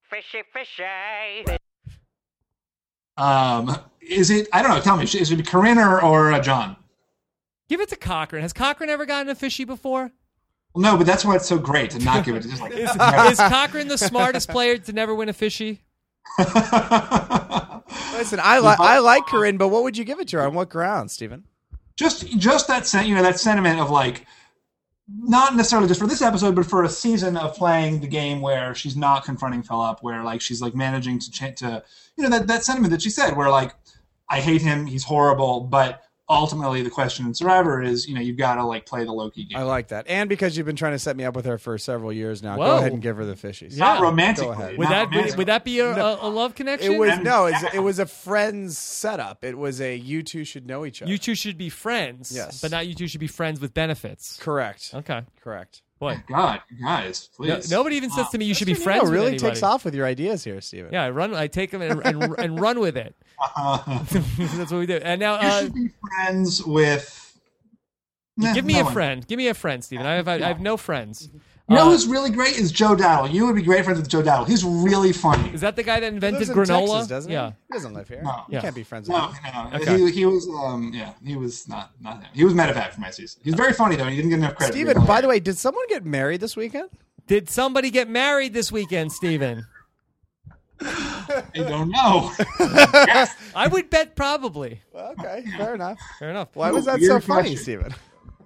[0.09, 1.57] Fishy, fishy.
[3.17, 4.47] um, is it?
[4.51, 4.81] I don't know.
[4.81, 6.75] Tell me, is it Corinne or, or uh, John?
[7.69, 8.41] Give it to Cochran.
[8.41, 10.11] Has Cochran ever gotten a fishy before?
[10.73, 12.71] Well, no, but that's why it's so great to not give it to just like.
[12.71, 12.89] Is,
[13.31, 15.81] is Cochran the smartest player to never win a fishy?
[18.13, 20.53] listen, I like I like Corinne, but what would you give it to her on
[20.53, 21.43] what grounds, Stephen?
[21.99, 24.25] just just that sen- you know that sentiment of like
[25.09, 28.73] not necessarily just for this episode but for a season of playing the game where
[28.73, 31.83] she's not confronting Philip where like she's like managing to change to
[32.15, 33.73] you know that that sentiment that she said where like
[34.29, 38.37] I hate him he's horrible but ultimately the question in Survivor is, you know, you've
[38.37, 39.57] got to like play the Loki game.
[39.57, 41.77] I like that, and because you've been trying to set me up with her for
[41.77, 42.65] several years now, Whoa.
[42.65, 43.71] go ahead and give her the fishies.
[43.71, 43.85] Yeah.
[43.85, 44.47] not romantically.
[44.55, 44.77] Go ahead.
[44.77, 45.37] Would not that would, romantically.
[45.37, 46.93] would that be a, a, a love connection?
[46.93, 49.43] It was And- no, it's, it was a friends setup.
[49.43, 51.11] It was a you two should know each other.
[51.11, 52.31] you two should be friends.
[52.35, 52.61] Yes.
[52.61, 54.37] but not you two should be friends with benefits.
[54.37, 55.81] correct, Okay, correct.
[55.99, 56.23] Boy.
[56.29, 57.69] God, you guys, No, please.
[57.69, 59.03] nobody even says to me you should be friends.
[59.03, 59.49] Nino really anybody.
[59.49, 60.93] takes off with your ideas here, Stephen.
[60.93, 61.35] Yeah, I run.
[61.35, 63.15] I take them and, and, and run with it.
[63.57, 64.95] That's what we do.
[65.03, 67.37] And now, you uh, should be friends with.
[68.37, 68.93] Nah, give me no a one.
[68.93, 69.27] friend.
[69.27, 70.05] Give me a friend, Stephen.
[70.05, 71.27] I have I, have no friends.
[71.69, 73.31] You know Uh, who's really great is Joe Dowdle.
[73.31, 74.47] You would be great friends with Joe Dowdle.
[74.47, 75.53] He's really funny.
[75.53, 76.87] Is that the guy that He invented lives in granola?
[76.93, 77.35] Texas, doesn't he?
[77.35, 77.49] yeah.
[77.49, 77.55] he?
[77.69, 78.21] He doesn't live here.
[78.23, 78.31] No.
[78.47, 78.61] You Yeah.
[78.61, 79.69] can't be friends with No, him.
[79.71, 79.97] no, Okay.
[79.99, 82.29] he, he was, um, yeah, he was not, not him.
[82.33, 83.41] He was medevac for my season.
[83.43, 84.03] He's very funny though.
[84.05, 84.73] and He didn't get enough credit.
[84.73, 86.89] Stephen, by the way, did someone get married this weekend?
[87.27, 89.65] Did somebody get married this weekend, Stephen?
[90.81, 92.31] I don't know.
[93.55, 94.81] I would bet probably.
[94.95, 95.99] Okay, fair enough.
[96.17, 96.47] Fair enough.
[96.55, 97.91] Why was that Weird so funny, question.
[97.91, 97.95] Stephen?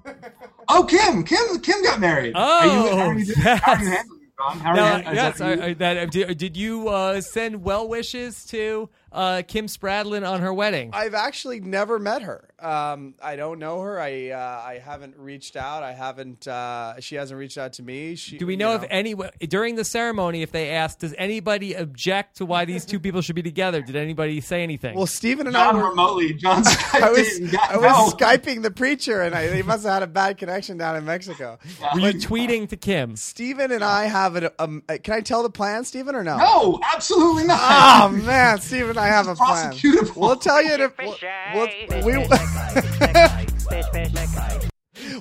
[0.70, 2.34] oh, Kim, Kim, Kim got married.
[2.36, 3.38] Oh, how are you doing?
[3.38, 3.96] How are you yes.
[3.96, 4.60] handling it, John?
[4.60, 5.66] How are you handling- yes, that I.
[5.66, 10.54] I, that, did, did you uh, send well wishes to uh, Kim Spradlin on her
[10.54, 10.92] wedding?
[10.94, 12.50] I've actually never met her.
[12.64, 14.00] Um, I don't know her.
[14.00, 15.84] I uh, I haven't reached out.
[15.84, 16.48] I haven't.
[16.48, 18.16] Uh, she hasn't reached out to me.
[18.16, 19.16] She, Do we you know if any
[19.48, 23.36] during the ceremony, if they asked, does anybody object to why these two people should
[23.36, 23.82] be together?
[23.82, 24.96] Did anybody say anything?
[24.96, 25.90] Well, Stephen and I were.
[25.90, 26.34] remotely.
[26.34, 30.08] John I was, I was skyping the preacher, and I, he must have had a
[30.08, 31.60] bad connection down in Mexico.
[31.94, 33.16] Were you tweeting to Kim?
[33.18, 34.54] Stephen and I have a.
[34.62, 36.38] Um, uh, can I tell the plan, Stephen, or no?
[36.38, 37.60] No, absolutely not.
[37.62, 39.74] Oh man, Stephen, I have a plan.
[40.16, 41.18] We'll tell you in a, we'll,
[41.54, 42.28] we'll, we,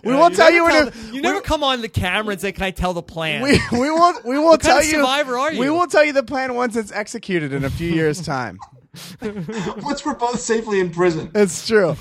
[0.05, 2.65] we won't tell you Tell the- you never come on the camera and say, "Can
[2.65, 5.61] I tell the plan?" we, we will we kind tell you survivor are you?
[5.61, 8.59] we will tell you the plan once it's executed in a few years time.
[9.23, 11.31] Once we're both safely in prison.
[11.35, 11.97] It's true.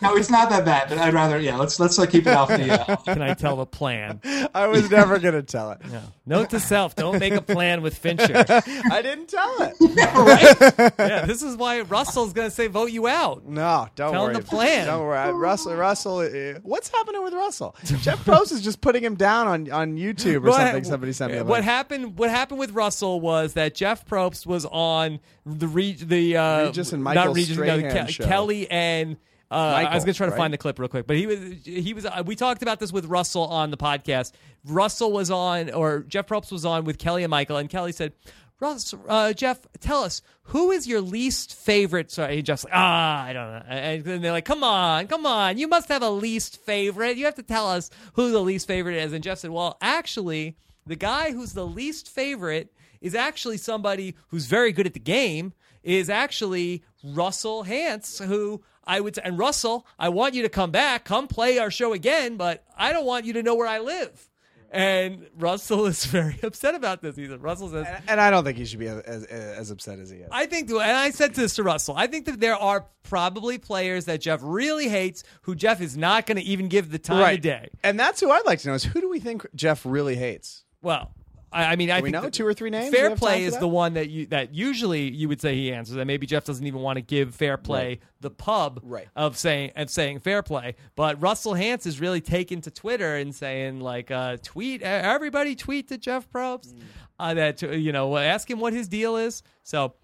[0.00, 0.88] No, it's not that bad.
[0.88, 1.56] But I'd rather, yeah.
[1.56, 2.72] Let's let's uh, keep it off the.
[2.90, 4.20] Uh, Can I tell the plan?
[4.54, 5.80] I was never gonna tell it.
[6.24, 8.32] Note to self: Don't make a plan with Fincher.
[8.48, 9.74] I didn't tell it.
[9.80, 10.92] right?
[10.98, 13.44] Yeah, this is why Russell's going to say vote you out.
[13.46, 14.40] No, don't Tell him worry.
[14.42, 14.86] the plan.
[14.86, 15.18] Don't worry.
[15.18, 17.74] I- Russell, Russell, uh, what's happening with Russell?
[17.84, 20.84] Jeff Probst is just putting him down on, on YouTube or What- something.
[20.84, 21.38] Somebody sent me.
[21.38, 21.64] a What link.
[21.64, 22.18] happened?
[22.18, 26.92] What happened with Russell was that Jeff Probst was on the re- the uh, Regis
[26.92, 28.24] and not Michael Regis, no, Ke- show.
[28.24, 29.16] Kelly and.
[29.52, 30.38] Uh, I was going to try to right?
[30.38, 32.06] find the clip real quick, but he was he was.
[32.06, 34.30] Uh, we talked about this with Russell on the podcast.
[34.64, 38.12] Russell was on, or Jeff Probst was on with Kelly and Michael, and Kelly said,
[38.60, 43.24] "Russ, uh, Jeff, tell us who is your least favorite." Sorry, he Jeff's like, "Ah,
[43.24, 46.10] I don't know," and then they're like, "Come on, come on, you must have a
[46.10, 47.16] least favorite.
[47.16, 50.58] You have to tell us who the least favorite is." And Jeff said, "Well, actually,
[50.86, 55.54] the guy who's the least favorite is actually somebody who's very good at the game."
[55.82, 60.70] Is actually Russell Hantz, who I would say, and Russell, I want you to come
[60.70, 63.78] back, come play our show again, but I don't want you to know where I
[63.78, 64.28] live.
[64.72, 67.16] And Russell is very upset about this.
[67.16, 69.70] He said, Russell says, And, and I don't think he should be as, as, as
[69.70, 70.28] upset as he is.
[70.30, 74.04] I think, and I said this to Russell, I think that there are probably players
[74.04, 77.40] that Jeff really hates who Jeff is not going to even give the time of
[77.40, 77.68] day.
[77.82, 80.64] And that's who I'd like to know is who do we think Jeff really hates?
[80.82, 81.12] Well,
[81.52, 82.94] I, I mean, I Do we think know two or three names?
[82.94, 86.26] Fairplay is the one that you that usually you would say he answers, and maybe
[86.26, 88.00] Jeff doesn't even want to give Fairplay Right.
[88.20, 89.08] the pub Right.
[89.16, 90.76] of saying of saying Fairplay.
[90.94, 95.88] But Russell Hantz is really taken to Twitter and saying like, uh, tweet everybody tweet
[95.88, 96.80] to Jeff Probst Mm.
[97.18, 99.42] uh, that you know ask him what his deal is.
[99.62, 99.94] So.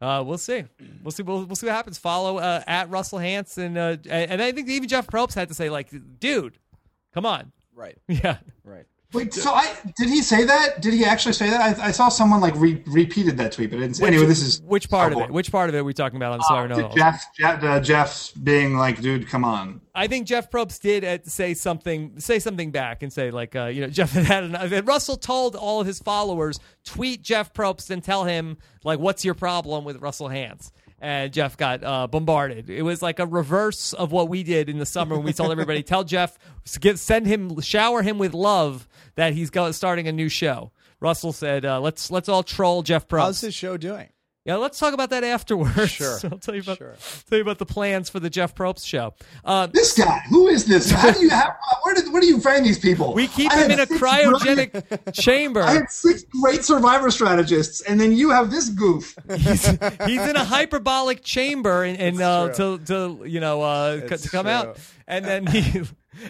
[0.00, 0.64] Uh, we'll see.
[1.04, 1.22] We'll see.
[1.22, 1.96] We'll, we'll see what happens.
[1.96, 5.46] Follow uh, at Russell Hantz, and uh, and and I think even Jeff Probst had
[5.46, 6.58] to say like, dude,
[7.14, 7.96] come on, Right.
[8.08, 8.38] yeah.
[8.64, 8.84] Right.
[9.12, 10.80] Wait, so I did he say that?
[10.80, 11.78] Did he actually say that?
[11.78, 13.96] I, I saw someone like re- repeated that tweet, but it didn't.
[13.96, 15.30] Say, anyway, this is Which part of it?
[15.30, 16.94] Which part of it are we talking about on Survivor uh, No?
[16.96, 19.80] Jeff, Jeff, uh, Jeff's being like, dude, come on.
[19.94, 23.66] I think Jeff Probst did uh, say something, say something back, and say like, uh,
[23.66, 24.72] you know, Jeff had had enough.
[24.72, 29.24] and Russell told all of his followers tweet Jeff Probst and tell him like, what's
[29.24, 30.72] your problem with Russell Hantz?
[31.00, 32.70] And Jeff got uh, bombarded.
[32.70, 35.50] It was like a reverse of what we did in the summer when we told
[35.50, 36.38] everybody, tell Jeff,
[36.78, 38.86] get, send him, shower him with love
[39.16, 40.72] that he's go, starting a new show.
[41.00, 44.08] Russell said, uh, "Let's let's all troll Jeff Probst." How's his show doing?
[44.44, 45.88] Yeah, let's talk about that afterwards.
[45.92, 46.18] Sure.
[46.24, 46.96] I'll tell you about Sure.
[47.30, 49.14] tell you about the plans for the Jeff Probst show.
[49.44, 50.90] Uh, This guy, who is this?
[50.90, 51.54] How do you have?
[51.84, 52.12] Where did?
[52.12, 53.14] Where do you find these people?
[53.14, 55.62] we keep I him in a cryogenic brilliant- chamber.
[55.62, 59.16] I had six great survivor strategists, and then you have this goof.
[59.36, 59.64] he's,
[60.06, 64.28] he's in a hyperbolic chamber and, and uh, to to you know uh, c- to
[64.28, 64.52] come true.
[64.52, 65.82] out, and then he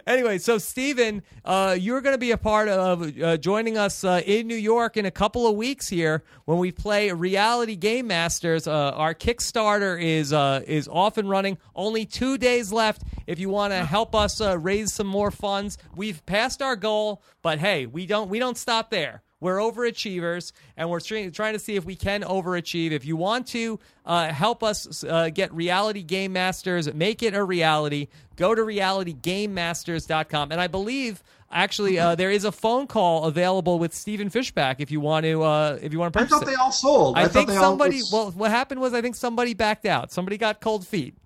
[0.07, 4.20] Anyway, so Stephen, uh, you're going to be a part of uh, joining us uh,
[4.24, 8.66] in New York in a couple of weeks here when we play Reality Game Masters.
[8.66, 11.59] Uh, our Kickstarter is uh, is off and running.
[11.74, 13.03] Only two days left.
[13.26, 17.22] If you want to help us uh, raise some more funds, we've passed our goal,
[17.43, 19.22] but hey, we don't we don't stop there.
[19.43, 22.93] We're overachievers, and we're trying, to see if we can overachieve.
[22.93, 27.43] If you want to uh, help us uh, get Reality Game Masters, make it a
[27.43, 30.53] reality, go to realitygamemasters.com.
[30.53, 34.93] And I believe, actually, uh, there is a phone call available with Stephen Fishbach if
[34.93, 36.47] you want to uh, if you want to I thought it.
[36.47, 37.18] they all sold.
[37.18, 38.01] I, thought think they all somebody.
[38.12, 40.12] Well, what happened was I think somebody backed out.
[40.12, 41.16] Somebody got cold feet.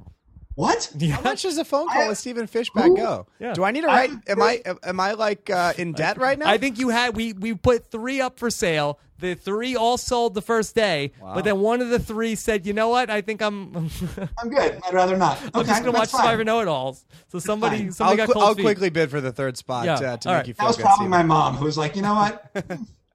[0.57, 0.91] What?
[1.11, 2.97] How much does a phone call I- with Stephen Fishbach Who?
[2.97, 3.27] go?
[3.39, 3.53] Yeah.
[3.53, 4.09] Do I need to write?
[4.11, 6.49] haven't Am I am I like uh, in debt right now?
[6.49, 8.99] I think you had we we put three up for sale.
[9.19, 12.75] The three all sold the first day, but then one of the three said, "You
[12.75, 13.09] know what?
[13.09, 13.75] I think I'm
[14.39, 14.79] I'm good.
[14.87, 15.41] I'd rather not.
[15.43, 16.21] I'm okay, just gonna watch fine.
[16.23, 18.09] Survivor Know It Alls." So somebody fine.
[18.09, 18.63] I'll, got qu- cold I'll feet.
[18.65, 19.95] quickly bid for the third spot Yeah.
[19.95, 20.49] uh, to All make right.
[20.49, 20.83] you feel That was good.
[20.83, 21.11] probably Stephen.
[21.11, 22.51] my mom who was like, you know what?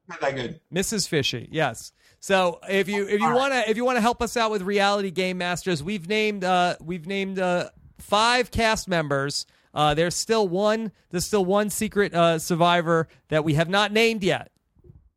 [0.08, 0.60] not that good.
[0.74, 1.08] Mrs.
[1.08, 1.92] Fishy, yes.
[2.22, 4.62] So if you if you want to if you want to help us out with
[4.62, 9.48] Reality Game Masters, we've named uh, we've named uh, five cast members.
[9.74, 10.92] Uh, there's still one.
[11.10, 14.52] There's still one secret uh, survivor that we have not named yet,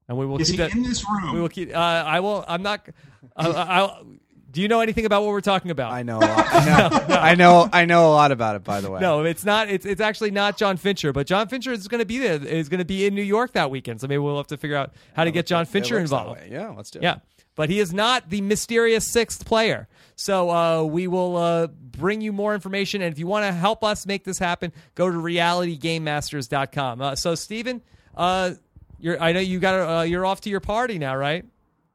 [0.09, 0.75] and we will Is keep he that.
[0.75, 1.35] in this room?
[1.35, 1.77] We will keep.
[1.77, 2.43] Uh, I will.
[2.49, 2.89] I'm not.
[3.37, 4.07] Uh, I'll,
[4.55, 5.93] do you know anything about what we're talking about?
[5.93, 6.19] I know.
[6.19, 7.17] a lot- I know.
[7.17, 7.69] I know.
[7.73, 8.65] I know a lot about it.
[8.65, 9.01] By the way.
[9.01, 9.69] No, it's not.
[9.69, 12.43] It's it's actually not John Fincher, but John Fincher is going to be there.
[12.43, 14.01] Is going to be in New York that weekend.
[14.01, 16.41] So maybe we'll have to figure out how to get John Fincher involved.
[16.49, 17.03] Yeah, let's do it.
[17.03, 17.17] Yeah,
[17.57, 19.89] but he is not the mysterious sixth player.
[20.17, 23.83] So uh, we will uh, bring you more information, and if you want to help
[23.83, 27.01] us make this happen, go to realitygamemasters.com.
[27.03, 27.83] Uh, so Stephen,
[28.17, 28.53] uh,
[29.01, 31.45] you're I know you got uh, you're off to your party now, right?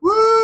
[0.02, 0.39] Woo!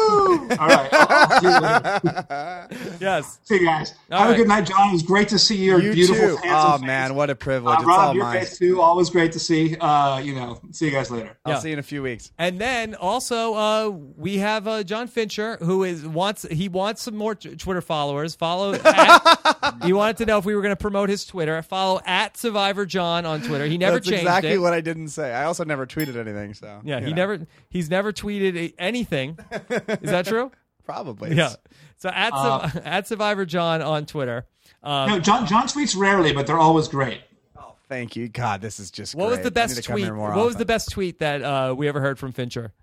[0.60, 0.90] All right.
[0.94, 2.68] I'll- I'll see you later.
[3.00, 3.40] Yes.
[3.44, 3.94] See you guys.
[4.12, 4.34] All Have right.
[4.34, 4.90] a good night, John.
[4.90, 6.36] It was great to see your You beautiful, too.
[6.38, 6.88] handsome Oh face.
[6.88, 7.76] man, what a privilege!
[7.78, 8.40] Uh, it's Rob, all your mine.
[8.40, 8.82] face too.
[8.82, 9.76] Always great to see.
[9.78, 11.38] Uh, you know, see you guys later.
[11.46, 11.60] I'll Yeah.
[11.60, 12.32] see you in a few weeks.
[12.38, 17.16] And then also uh, we have uh, John Fincher who is wants he wants some
[17.16, 18.34] more t- Twitter followers.
[18.36, 18.74] Follow.
[18.84, 21.62] At, he wanted to know if we were going to promote his Twitter.
[21.62, 23.66] Follow at Survivor John on Twitter.
[23.66, 24.58] He never That's changed exactly it.
[24.60, 25.34] what I didn't say.
[25.34, 26.54] I also never tweeted anything.
[26.54, 27.16] So yeah, he know.
[27.16, 29.38] never he's never tweeted anything.
[30.02, 30.52] Is that true?
[30.86, 31.36] probably.
[31.36, 31.54] yeah.
[31.98, 34.46] So at Uh, at Survivor John on Twitter.
[34.84, 37.22] Um, No, John John tweets rarely, but they're always great.
[37.58, 38.28] Oh, thank you.
[38.28, 39.16] God, this is just.
[39.16, 40.06] what was the best tweet?
[40.06, 42.74] What more was the best tweet that uh, we ever heard from Fincher?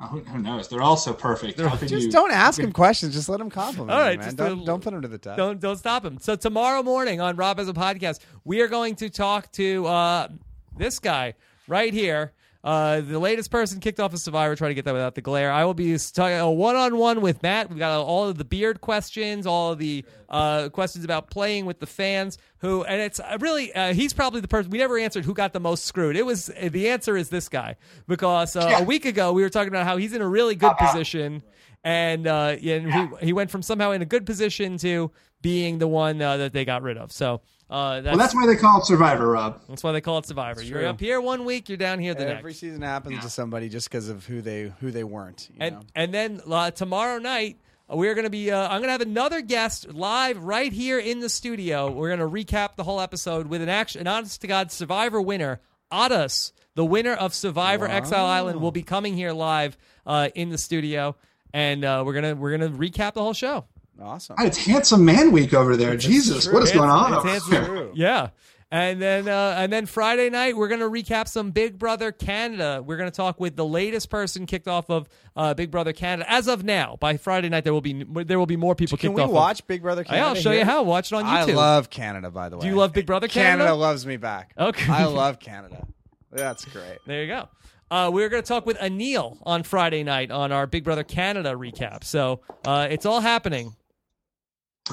[0.00, 0.68] Oh, who, who knows?
[0.68, 1.58] They're all so perfect.
[1.58, 2.10] Just you?
[2.10, 3.14] don't ask him questions.
[3.14, 3.90] Just let him compliment.
[3.90, 4.26] All right, you, right, man.
[4.26, 5.36] just don't a- don't put him to the test.
[5.36, 6.18] Don't don't stop him.
[6.18, 10.28] So tomorrow morning on Rob as a podcast, we are going to talk to uh,
[10.76, 11.34] this guy
[11.66, 12.32] right here.
[12.68, 14.54] Uh, the latest person kicked off a survivor.
[14.54, 15.50] Try to get that without the glare.
[15.50, 17.70] I will be a one-on-one with Matt.
[17.70, 21.80] We've got all of the beard questions, all of the uh, questions about playing with
[21.80, 22.36] the fans.
[22.58, 25.54] Who and it's uh, really uh, he's probably the person we never answered who got
[25.54, 26.14] the most screwed.
[26.14, 28.80] It was uh, the answer is this guy because uh, Yeah.
[28.80, 31.42] a week ago we were talking about how he's in a really good position
[31.84, 35.10] and uh, and he, he went from somehow in a good position to
[35.40, 37.12] being the one uh, that they got rid of.
[37.12, 37.40] So
[37.70, 39.60] uh, that's, Well, that's why they call it Survivor, Rob.
[39.68, 40.62] that's why they call it Survivor.
[40.62, 40.88] You're true.
[40.88, 42.38] up here one week, you're down here the Every next.
[42.40, 45.48] Every season happens to somebody just because of who they who they weren't.
[45.50, 45.80] You And know?
[45.94, 47.58] and then uh, tomorrow night
[47.90, 48.50] uh, we're going to be.
[48.50, 51.90] Uh, I'm going to have another guest live right here in the studio.
[51.90, 55.20] We're going to recap the whole episode with an action, an honest to god Survivor
[55.20, 55.60] winner,
[55.90, 60.58] Aras, the winner of Survivor Exile Island, will be coming here live uh, in the
[60.58, 61.16] studio,
[61.52, 63.66] and uh, we're gonna we're gonna recap the whole show.
[64.00, 64.36] Awesome.
[64.36, 65.96] God, it's Handsome Man Week over there.
[65.96, 67.50] Jesus, what is going on over handsome.
[67.52, 67.88] there?
[67.94, 68.28] Yeah.
[68.70, 72.82] And then uh, and then Friday night we're gonna recap some Big Brother Canada.
[72.84, 76.30] We're gonna talk with the latest person kicked off of uh, Big Brother Canada.
[76.30, 79.08] As of now, by Friday night there will be there will be more people Can
[79.08, 79.30] kicked we off.
[79.30, 80.26] of- watch Big Brother Yeah, Canada?
[80.28, 80.82] I'll show you how.
[80.82, 81.52] Watch it on YouTube.
[81.52, 82.62] I love Canada, by the way.
[82.62, 83.64] Do you love Big Brother Canada?
[83.64, 84.52] Canada loves me back.
[84.58, 84.92] Okay.
[84.92, 85.86] I love Canada.
[86.30, 86.98] That's great.
[87.06, 87.48] There you go.
[87.90, 91.52] Uh, we're going to talk with Aneal on Friday night on our Big Brother Canada
[91.54, 92.04] recap.
[92.04, 93.74] So uh, it's all happening.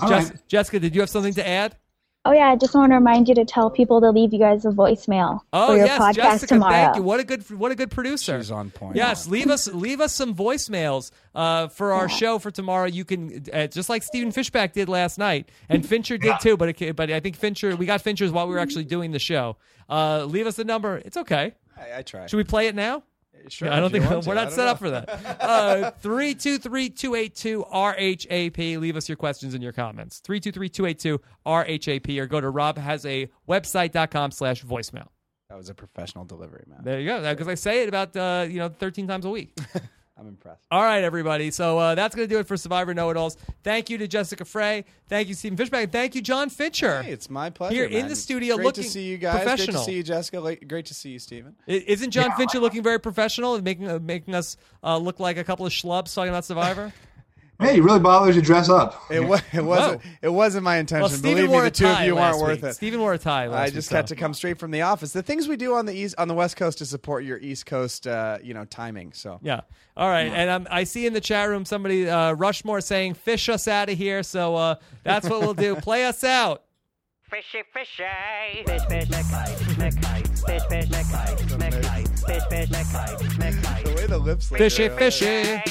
[0.01, 0.47] All Jess- right.
[0.47, 1.75] Jessica, did you have something to add?
[2.27, 4.65] Oh yeah, I just want to remind you to tell people to leave you guys
[4.65, 6.71] a voicemail Oh for your yes, podcast Jessica, tomorrow.
[6.71, 7.03] thank you.
[7.03, 8.39] What a good what a good producer.
[8.39, 8.95] She's on point.
[8.95, 12.87] Yes, leave us leave us some voicemails uh, for our show for tomorrow.
[12.87, 16.57] You can uh, just like Stephen Fishbach did last night, and Fincher did too.
[16.57, 19.19] But it, but I think Fincher we got Fincher's while we were actually doing the
[19.19, 19.57] show.
[19.87, 20.97] Uh, leave us a number.
[20.97, 21.53] It's okay.
[21.77, 22.31] I, I tried.
[22.31, 23.03] Should we play it now?
[23.49, 24.29] Sure, I don't think want to.
[24.29, 24.71] we're I not set know.
[24.71, 25.09] up for that.
[25.45, 28.79] Uh, Three two three two eight two RHAP.
[28.79, 30.19] Leave us your questions and your comments.
[30.19, 33.29] Three two three two eight two RHAP, or go to Rob has a
[34.31, 35.07] slash voicemail.
[35.49, 36.79] That was a professional delivery, man.
[36.83, 37.21] There you go.
[37.29, 39.55] Because I say it about uh, you know thirteen times a week.
[40.17, 40.65] I'm impressed.
[40.71, 41.51] All right, everybody.
[41.51, 43.35] So uh, that's going to do it for Survivor Know It Alls.
[43.63, 44.85] Thank you to Jessica Frey.
[45.09, 45.91] Thank you, Stephen Fishbach.
[45.91, 47.01] Thank you, John Fincher.
[47.01, 47.75] Hey, it's my pleasure.
[47.75, 49.33] Here in the studio Great looking to see you guys.
[49.35, 49.81] Great professional.
[49.81, 50.55] to see you, Jessica.
[50.65, 51.55] Great to see you, Stephen.
[51.67, 52.37] Isn't John Yeah.
[52.37, 55.73] Fincher looking very professional and making uh, making us uh, look like a couple of
[55.73, 56.93] schlubs talking about Survivor?
[57.59, 59.01] Hey, you really bothers to dress up.
[59.09, 60.03] It, wa- it wasn't.
[60.03, 60.11] Whoa.
[60.21, 61.01] It wasn't my intention.
[61.03, 62.71] well, Stephen Believe me, wore the a two of tie you last aren't worth week.
[62.71, 62.73] it.
[62.75, 64.81] Stephen wore a tie last I week, just so- had to come straight from the
[64.81, 65.13] office.
[65.13, 67.65] The things we do on the east, on the West Coast, to support your East
[67.65, 69.13] Coast, uh, you know, timing.
[69.13, 69.61] So Yeah.
[69.95, 70.27] All right.
[70.27, 73.89] And um, I see in the chat room somebody, uh, Rushmore, saying, fish us out
[73.89, 74.21] of here.
[74.23, 75.75] So uh, that's what we'll do.
[75.77, 76.63] Play us out.
[77.23, 78.03] Fishy, fishy.
[78.65, 80.27] Fish, fish, McKay, McKay.
[80.45, 81.61] Fish, fish, McKay, McKay.
[81.61, 83.83] Fish, fish, McKay, McKay.
[83.83, 85.61] the way the lips Fishy, fishy.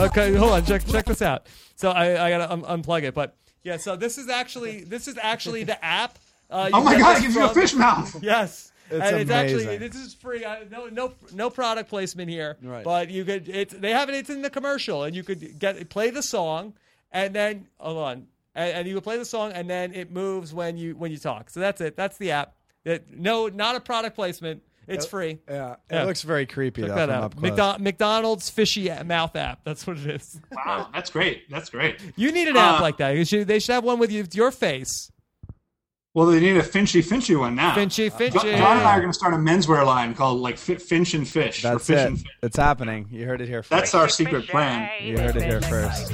[0.00, 0.64] Okay, hold on.
[0.64, 1.46] Check check this out.
[1.76, 3.14] So I, I gotta un- unplug it.
[3.14, 6.18] But yeah, so this is actually this is actually the app.
[6.50, 8.22] Uh, Oh my get god, this it gives you a from- fish mouth.
[8.22, 8.72] Yes.
[8.88, 9.80] It's and it's actually amazing.
[9.90, 10.44] this is free.
[10.44, 12.56] I, no no no product placement here.
[12.62, 12.84] Right.
[12.84, 15.88] But you could it's they have it it's in the commercial and you could get
[15.88, 16.74] play the song
[17.12, 18.26] and then hold on.
[18.54, 21.18] And, and you would play the song and then it moves when you when you
[21.18, 21.50] talk.
[21.50, 21.96] So that's it.
[21.96, 22.54] That's the app.
[22.84, 24.62] It, no not a product placement.
[24.88, 25.38] It's free.
[25.48, 26.04] Yeah, it Yeah.
[26.04, 27.36] looks very creepy Check though that out.
[27.36, 29.60] McDo- McDonald's fishy mouth app.
[29.64, 30.40] That's what it is.
[30.52, 31.50] Wow, that's great.
[31.50, 31.96] That's great.
[32.16, 33.10] You need an app Uh, like that.
[33.16, 35.10] You should, they should have one with you, your face.
[36.14, 37.74] Well, they need a Finchy Finchy one now.
[37.74, 38.40] Finchy, Finchy.
[38.40, 41.28] John and I are going to start a menswear line called like Fi- Finch and
[41.28, 41.62] Fish.
[41.62, 42.06] or That's Fish it.
[42.06, 42.32] and Fish.
[42.42, 43.08] It's happening.
[43.10, 43.68] You heard it here first.
[43.70, 44.88] That's our secret plan.
[45.02, 46.10] You heard it here first.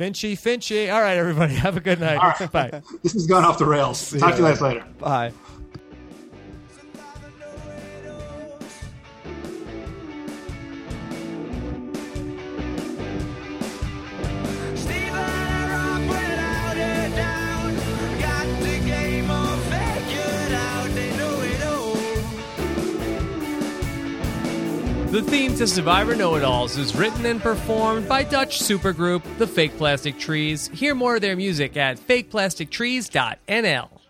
[0.00, 0.92] Finchy, Finchy.
[0.92, 1.54] All right, everybody.
[1.66, 2.16] Have a good night.
[2.16, 2.50] All right.
[2.50, 2.82] Bye.
[3.04, 4.10] This has gone off the rails.
[4.18, 4.84] Talk to you guys later.
[4.98, 5.32] Bye.
[25.22, 29.46] The theme to Survivor Know It Alls is written and performed by Dutch supergroup The
[29.46, 30.66] Fake Plastic Trees.
[30.74, 34.01] Hear more of their music at fakeplastictrees.nl.